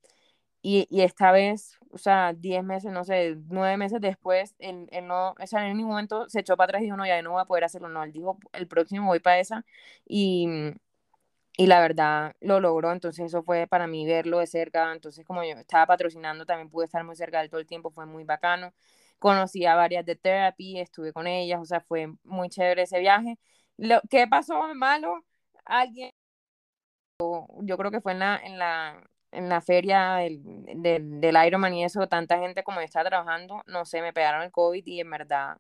[0.64, 5.32] y, y, esta vez, o sea, 10 meses, no sé, 9 meses después, él, no,
[5.39, 7.41] o sea, en ningún momento se echó para atrás y dijo, no, ya no voy
[7.41, 9.66] a poder hacerlo, no, él dijo, el próximo voy para esa,
[10.07, 10.47] y,
[11.57, 15.43] y la verdad lo logró, entonces eso fue para mí verlo de cerca, entonces como
[15.43, 18.24] yo estaba patrocinando, también pude estar muy cerca de él todo el tiempo, fue muy
[18.24, 18.74] bacano,
[19.20, 23.38] conocí a varias de therapy, estuve con ellas, o sea, fue muy chévere ese viaje.
[23.78, 25.24] Lo, ¿Qué pasó malo?
[25.66, 26.11] Alguien,
[27.20, 29.03] yo creo que fue en la, en la
[29.34, 33.86] en la feria del, del, del Ironman y eso, tanta gente como está trabajando, no
[33.86, 35.57] sé, me pegaron el COVID y en verdad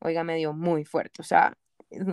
[0.00, 1.56] oiga, me dio muy fuerte, o sea,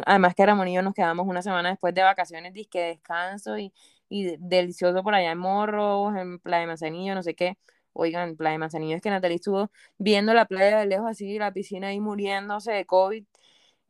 [0.06, 3.74] además que Ramón y yo nos quedamos una semana después de vacaciones, disque descanso y,
[4.10, 7.58] y delicioso por allá en Morros, en Playa de Manzanillo, no sé qué.
[7.94, 11.52] Oigan, Playa de Manzanillo es que Natalie estuvo viendo la playa de lejos así, la
[11.52, 13.26] piscina ahí muriéndose de COVID.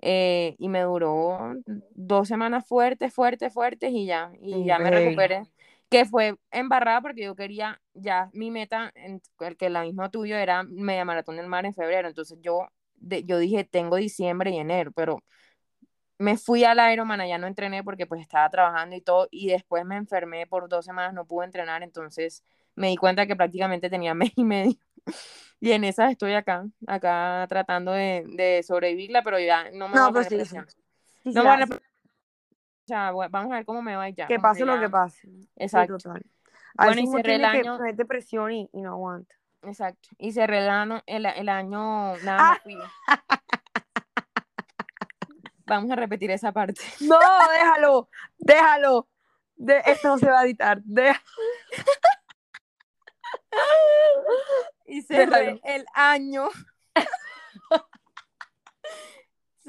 [0.01, 1.55] Eh, y me duró
[1.91, 5.43] dos semanas fuertes, fuertes, fuertes y ya, y ya me recuperé.
[5.89, 10.63] Que fue embarrada porque yo quería, ya mi meta, el que la misma tuyo era
[10.63, 12.07] media maratón del mar en febrero.
[12.07, 12.67] Entonces yo,
[12.99, 15.23] yo dije, tengo diciembre y enero, pero
[16.19, 19.85] me fui al Ironman, allá no entrené porque pues estaba trabajando y todo, y después
[19.85, 22.43] me enfermé por dos semanas, no pude entrenar, entonces
[22.75, 24.75] me di cuenta que prácticamente tenía mes y medio.
[25.61, 30.11] Y en esas estoy acá, acá tratando de, de sobrevivirla, pero ya no me no,
[30.11, 30.67] voy a pues poner
[31.25, 31.79] no me O
[32.89, 34.27] sea, vamos a ver cómo me va ya.
[34.27, 35.27] Que pase lo que pase.
[35.55, 35.97] Exacto.
[36.75, 37.79] bueno, y cerré el año...
[37.79, 39.35] Que depresión y, y, no aguanta.
[39.63, 40.09] Exacto.
[40.17, 42.59] Y cerré el año, el, el año nada más
[45.69, 46.81] Vamos a repetir esa parte.
[47.01, 47.19] No,
[47.51, 48.09] déjalo,
[48.39, 49.07] déjalo.
[49.55, 50.81] De, esto no se va a editar.
[54.87, 56.49] y cerré el año.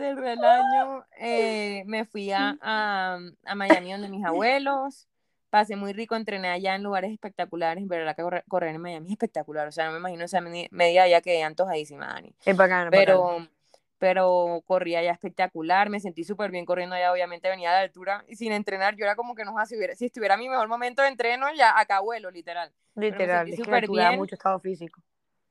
[0.01, 1.05] cerré el año.
[1.19, 5.07] Eh, me fui a, a, a, Miami donde mis abuelos.
[5.51, 7.85] Pasé muy rico, entrené allá en lugares espectaculares.
[7.89, 9.69] Pero la que correr, en Miami es espectacular.
[9.69, 12.35] O sea, no me imagino esa media ya que antojadísima, Dani.
[12.45, 13.47] Es bacana, pero
[14.01, 18.37] pero corría ya espectacular, me sentí súper bien corriendo allá, obviamente venía de altura y
[18.37, 21.09] sin entrenar, yo era como que no si, hubiera, si estuviera mi mejor momento de
[21.09, 22.73] entreno, ya acá vuelo, literal.
[22.95, 24.17] Literal, es súper bien.
[24.17, 25.03] mucho estado físico.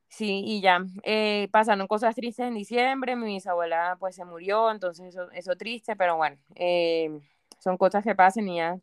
[0.09, 5.07] Sí, y ya, eh, pasaron cosas tristes en diciembre, mi bisabuela pues se murió, entonces
[5.07, 7.21] eso, eso triste, pero bueno, eh,
[7.59, 8.79] son cosas que pasan y ya,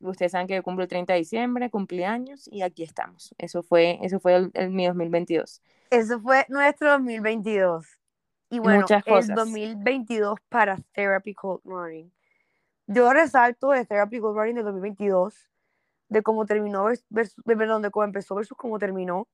[0.00, 3.34] ustedes saben que yo cumplo el 30 de diciembre, cumpleaños y aquí estamos.
[3.38, 5.60] Eso fue, eso fue el, el mi 2022.
[5.90, 7.86] Eso fue nuestro 2022.
[8.50, 12.12] Y bueno, el 2022 para Therapy Cold Running.
[12.86, 15.48] Yo resalto de Therapy Cold Running del 2022,
[16.08, 19.28] de cómo terminó, versus, perdón, de cómo empezó versus cómo terminó.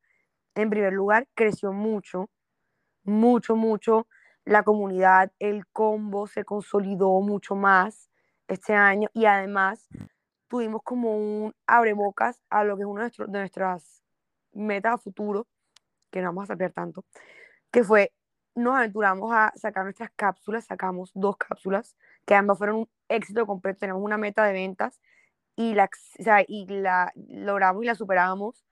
[0.57, 2.31] En primer lugar, creció mucho,
[3.05, 4.09] mucho, mucho.
[4.45, 8.11] La comunidad, el combo se consolidó mucho más
[8.49, 9.87] este año y además
[10.49, 14.03] tuvimos como un abrebocas a lo que es una de nuestras
[14.53, 15.47] metas a futuro,
[16.11, 17.05] que no vamos a saber tanto,
[17.71, 18.13] que fue
[18.55, 21.95] nos aventuramos a sacar nuestras cápsulas, sacamos dos cápsulas,
[22.25, 24.99] que ambas fueron un éxito completo, tenemos una meta de ventas
[25.55, 25.91] y la,
[26.49, 28.65] y la logramos y la superábamos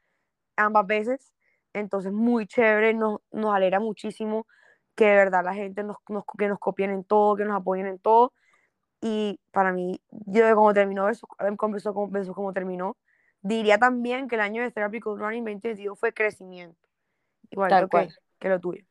[0.57, 1.34] ambas veces,
[1.75, 4.47] entonces muy chévere, nos, nos alegra muchísimo
[4.95, 7.87] que de verdad la gente nos, nos, que nos copien en todo, que nos apoyen
[7.87, 8.33] en todo,
[9.01, 12.97] y para mí, yo de cómo terminó eso, comenzó como, terminó,
[13.43, 16.89] diría también que el año de Therapy Running 2022 fue crecimiento,
[17.51, 18.09] igual que,
[18.39, 18.85] que lo tuyo.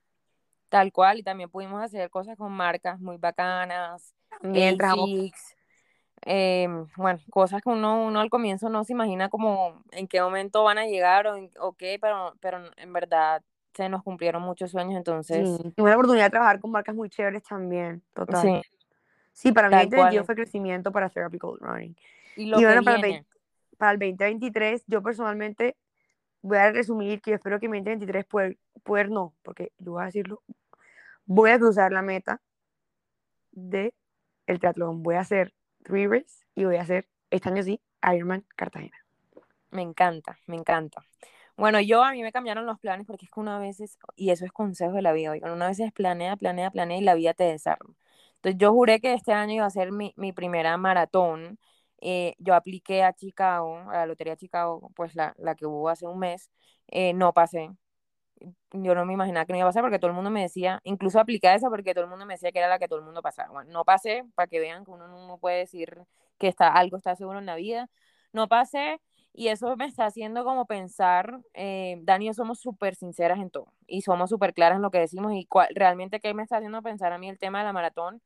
[0.70, 4.96] Tal cual, y también pudimos hacer cosas con marcas muy bacanas, mientras
[6.26, 10.64] eh, bueno, cosas que uno, uno al comienzo no se imagina como en qué momento
[10.64, 11.28] van a llegar
[11.60, 13.44] o, qué, pero, pero en verdad
[13.74, 15.58] se nos cumplieron muchos sueños, entonces...
[15.58, 18.42] Sí, la oportunidad de trabajar con marcas muy chéveres también, total.
[18.42, 18.62] Sí,
[19.34, 21.96] sí para mí el fue crecimiento para Therapy Cold Running.
[22.36, 23.26] Y, lo bueno, para, el
[23.78, 25.76] para el 2023, yo personalmente
[26.42, 30.04] voy a resumir que yo espero que en 2023 poder, poder no, porque yo voy
[30.04, 30.42] a decirlo,
[31.26, 32.42] voy a cruzar la meta
[33.52, 33.94] de
[34.48, 35.04] el triatlón.
[35.04, 35.54] Voy a hacer
[35.84, 36.26] three
[36.56, 37.82] y voy a hacer este año sí
[38.14, 38.98] Ironman Cartagena.
[39.72, 41.04] Me encanta, me encanta.
[41.58, 43.80] Bueno, yo a mí me cambiaron los planes porque es que una vez,
[44.16, 47.16] y eso es consejo de la vida, oigan, una vez planea, planea, planea y la
[47.16, 47.96] vida te desarma.
[48.36, 51.60] Entonces yo juré que este año iba a ser mi, mi primera maratón.
[52.02, 56.06] Eh, yo apliqué a Chicago, a la Lotería Chicago, pues la, la que hubo hace
[56.08, 56.52] un mes,
[56.88, 57.72] eh, no pasé,
[58.72, 60.82] yo no me imaginaba que no iba a pasar porque todo el mundo me decía,
[60.84, 63.00] incluso apliqué a esa porque todo el mundo me decía que era la que todo
[63.00, 63.52] el mundo pasaba.
[63.52, 65.98] Bueno, no pasé, para que vean que uno no puede decir
[66.38, 67.90] que está, algo está seguro en la vida.
[68.32, 69.00] No pasé
[69.34, 74.02] y eso me está haciendo como pensar, eh, Dani somos súper sinceras en todo y
[74.02, 77.18] somos súper claras en lo que decimos y realmente que me está haciendo pensar a
[77.18, 78.22] mí el tema de la maratón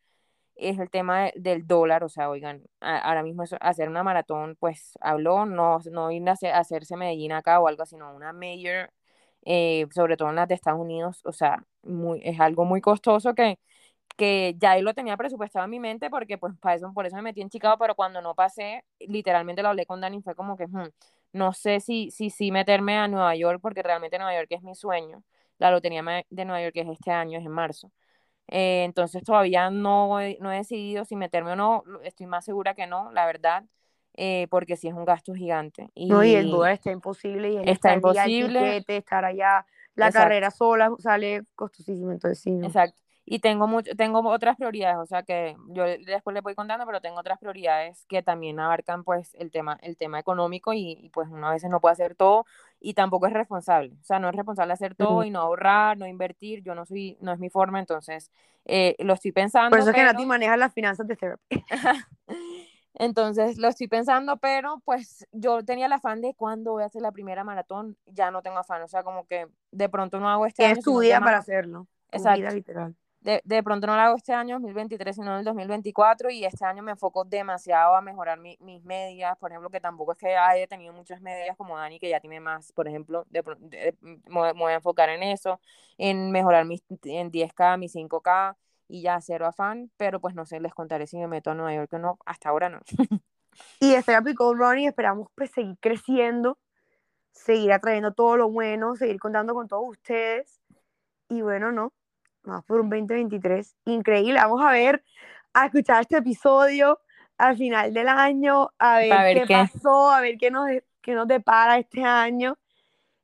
[0.55, 5.45] es el tema del dólar, o sea, oigan, ahora mismo hacer una maratón, pues habló,
[5.45, 8.91] no, no ir a hacerse Medellín acá o algo, sino una mayor
[9.47, 11.63] eh, sobre todo en las de Estados Unidos, o sea,
[12.23, 13.59] es algo muy costoso que,
[14.17, 17.15] que ya él lo tenía presupuestado en mi mente porque pues para eso, por eso
[17.17, 20.57] me metí en Chicago, pero cuando no pasé, literalmente lo hablé con Dani, fue como
[20.57, 20.89] que, hmm,
[21.33, 24.75] no sé si, si, si meterme a Nueva York, porque realmente Nueva York es mi
[24.75, 25.23] sueño,
[25.59, 27.91] la lotería de Nueva York es este año, es en marzo.
[28.49, 30.09] Eh, entonces todavía no,
[30.39, 33.65] no he decidido si meterme o no, estoy más segura que no, la verdad.
[34.19, 35.91] Eh, porque sí es un gasto gigante.
[35.93, 38.83] Y, no, y el dólar está imposible, y está imposible.
[38.87, 39.63] estar allá,
[39.93, 42.59] la carrera sola sale costosísimo, entonces sí.
[42.63, 42.99] Exacto.
[43.25, 46.99] y tengo mucho, tengo otras prioridades, o sea que yo después le voy contando, pero
[46.99, 51.49] tengo otras prioridades que también abarcan pues el tema, el tema económico y, pues uno
[51.49, 52.47] a veces no puede hacer todo
[52.79, 56.07] y tampoco es responsable, o sea, no es responsable hacer todo y no ahorrar, no
[56.07, 58.31] invertir, yo no soy, no es mi forma, entonces
[58.65, 59.69] eh, lo estoy pensando.
[59.69, 61.63] Por eso es que Nati maneja las finanzas de therapy.
[62.99, 67.01] Entonces lo estoy pensando, pero pues yo tenía el afán de cuándo voy a hacer
[67.01, 70.45] la primera maratón, ya no tengo afán, o sea, como que de pronto no hago
[70.45, 70.73] este año.
[70.73, 71.87] Es tu día para hacerlo.
[72.11, 72.49] Exacto.
[72.49, 76.45] literal de, de, pronto no lo hago este año, 2023, sino en el 2024, y
[76.45, 80.35] este año me enfoco demasiado a mejorar mis medias, por ejemplo, que tampoco es que
[80.35, 83.43] haya tenido muchas medias como Dani, que ya tiene más, por ejemplo, de,
[84.01, 85.59] me voy a enfocar en eso,
[85.97, 88.55] en mejorar mis en 10K, mis 5K,
[88.87, 91.73] y ya cero afán, pero pues no sé, les contaré si me meto a Nueva
[91.73, 92.79] York o no, hasta ahora no.
[93.79, 96.57] y este Gold Running esperamos pues seguir creciendo,
[97.31, 100.61] seguir atrayendo todo lo bueno, seguir contando con todos ustedes,
[101.29, 101.93] y bueno, no,
[102.43, 104.39] más por un 2023 increíble.
[104.39, 105.03] Vamos a ver,
[105.53, 106.99] a escuchar este episodio
[107.37, 110.69] al final del año, a ver, qué, pasó, a ver qué nos,
[111.01, 112.57] qué nos depara este año.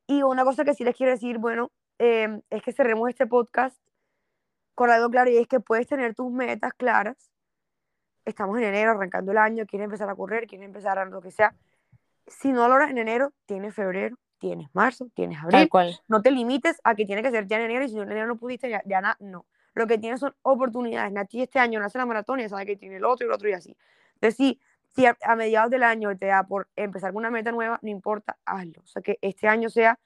[0.05, 3.77] Y una cosa que sí les quiero decir, bueno, em, es que cerremos este podcast
[4.75, 7.31] con algo claro y es que puedes tener tus metas claras.
[8.25, 11.31] Estamos en enero, arrancando el año, quieres empezar a correr, quieres empezar a lo que
[11.31, 11.55] sea.
[12.27, 15.69] Si no lo logras en enero, tienes febrero, tienes marzo, tienes abril.
[16.07, 18.27] No te limites a que tiene que ser ya en enero y si en enero
[18.27, 19.45] no pudiste, ya, ya no.
[19.73, 21.11] Lo que tienes son oportunidades.
[21.11, 23.29] Nati este año no hace la maratón y ya sabe que tiene el otro y
[23.29, 23.75] el otro y así.
[24.15, 24.59] Entonces, si,
[24.95, 28.37] si a, mediados del año te da por empezar con una meta nueva, no importa,
[28.45, 28.81] hazlo.
[28.83, 29.99] O sea, que este año sea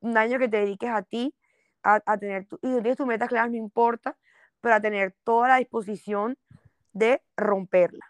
[0.00, 1.34] un año que te dediques a ti,
[1.94, 4.16] a, a tener tu, y si tienes tus metas claras, no importa,
[4.60, 6.36] pero a tener toda la disposición
[6.92, 8.04] de romperla.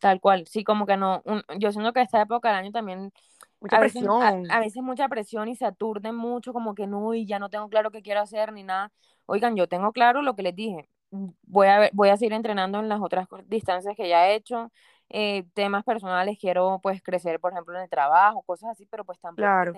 [0.00, 1.22] Tal cual, sí, como que no,
[1.58, 3.12] yo siento que esta época del año también
[3.60, 4.22] Mucha presión.
[4.50, 7.68] a, veces mucha presión y se aturden mucho, como que no, y ya no tengo
[7.68, 8.92] claro qué quiero hacer ni nada.
[9.26, 10.88] Oigan, yo tengo claro lo que les dije.
[11.10, 14.70] Voy a, ver, voy a seguir entrenando en las otras distancias que ya he hecho.
[15.10, 19.18] Eh, temas personales, quiero pues crecer, por ejemplo, en el trabajo, cosas así, pero pues
[19.18, 19.72] tampoco claro.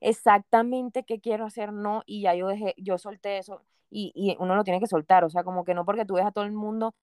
[0.00, 4.56] exactamente qué quiero hacer, no, y ya yo dejé, yo solté eso, y, y uno
[4.56, 6.52] lo tiene que soltar, o sea, como que no porque tú ves a todo el
[6.52, 6.94] mundo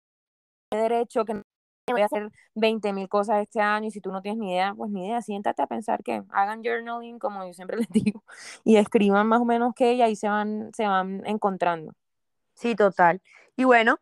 [0.71, 1.41] de derecho, que
[1.91, 4.73] voy a hacer 20 mil cosas este año y si tú no tienes ni idea,
[4.75, 8.23] pues ni idea, siéntate a pensar que hagan journaling, como yo siempre les digo,
[8.63, 11.93] y escriban más o menos que y ahí se van, se van encontrando.
[12.53, 13.21] Sí, total.
[13.55, 13.99] Y bueno,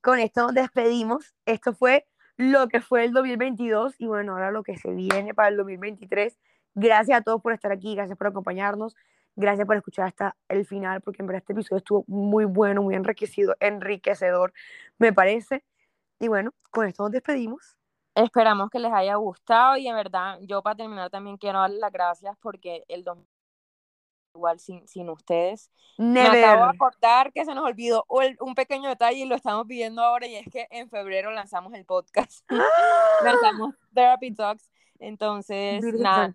[0.00, 1.34] con esto nos despedimos.
[1.44, 2.06] Esto fue
[2.38, 6.38] lo que fue el 2022 y bueno, ahora lo que se viene para el 2023.
[6.74, 8.94] Gracias a todos por estar aquí, gracias por acompañarnos,
[9.34, 12.94] gracias por escuchar hasta el final, porque en verdad este episodio estuvo muy bueno, muy
[12.94, 14.52] enriquecido, enriquecedor,
[14.98, 15.64] me parece.
[16.20, 17.76] Y bueno, con esto nos despedimos.
[18.14, 21.92] Esperamos que les haya gustado y en verdad yo para terminar también quiero darles las
[21.92, 23.02] gracias porque el
[24.38, 25.70] virtual sin, sin ustedes.
[25.96, 26.32] Never.
[26.32, 30.02] Me acabo de acordar que se nos olvidó un pequeño detalle y lo estamos pidiendo
[30.02, 32.48] ahora y es que en febrero lanzamos el podcast.
[33.24, 34.70] lanzamos Therapy Talks.
[35.00, 36.32] Entonces, nada.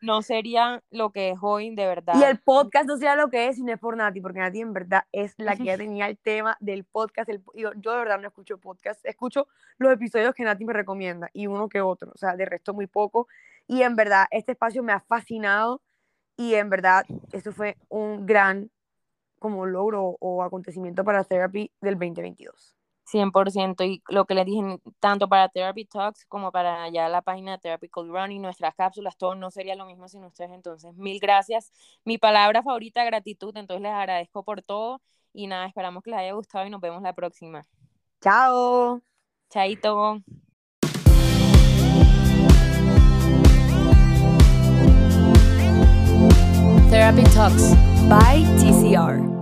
[0.00, 2.14] No sería lo que es hoy, de verdad.
[2.18, 4.60] Y el podcast no sería lo que es, si no es por Nati, porque Nati
[4.60, 7.28] en verdad es la que ya tenía el tema del podcast.
[7.28, 9.46] El, yo, yo, de verdad no escucho podcast, escucho
[9.78, 12.88] los episodios que Nati me recomienda y uno que otro, o sea, de resto muy
[12.88, 13.28] poco.
[13.68, 15.80] Y en verdad, este espacio me ha fascinado
[16.36, 18.70] y en verdad esto fue un gran
[19.38, 22.76] como logro o acontecimiento para Therapy del 2022.
[23.04, 23.84] 100%.
[23.84, 27.58] Y lo que les dije, tanto para Therapy Talks como para ya la página de
[27.58, 30.52] Therapy Cold Running, nuestras cápsulas, todo no sería lo mismo sin ustedes.
[30.52, 31.72] Entonces, mil gracias.
[32.04, 33.56] Mi palabra favorita, gratitud.
[33.56, 35.02] Entonces, les agradezco por todo.
[35.32, 37.66] Y nada, esperamos que les haya gustado y nos vemos la próxima.
[38.20, 39.02] Chao.
[39.50, 40.22] Chaito.
[46.92, 47.72] Therapy Talks
[48.06, 49.41] by TCR.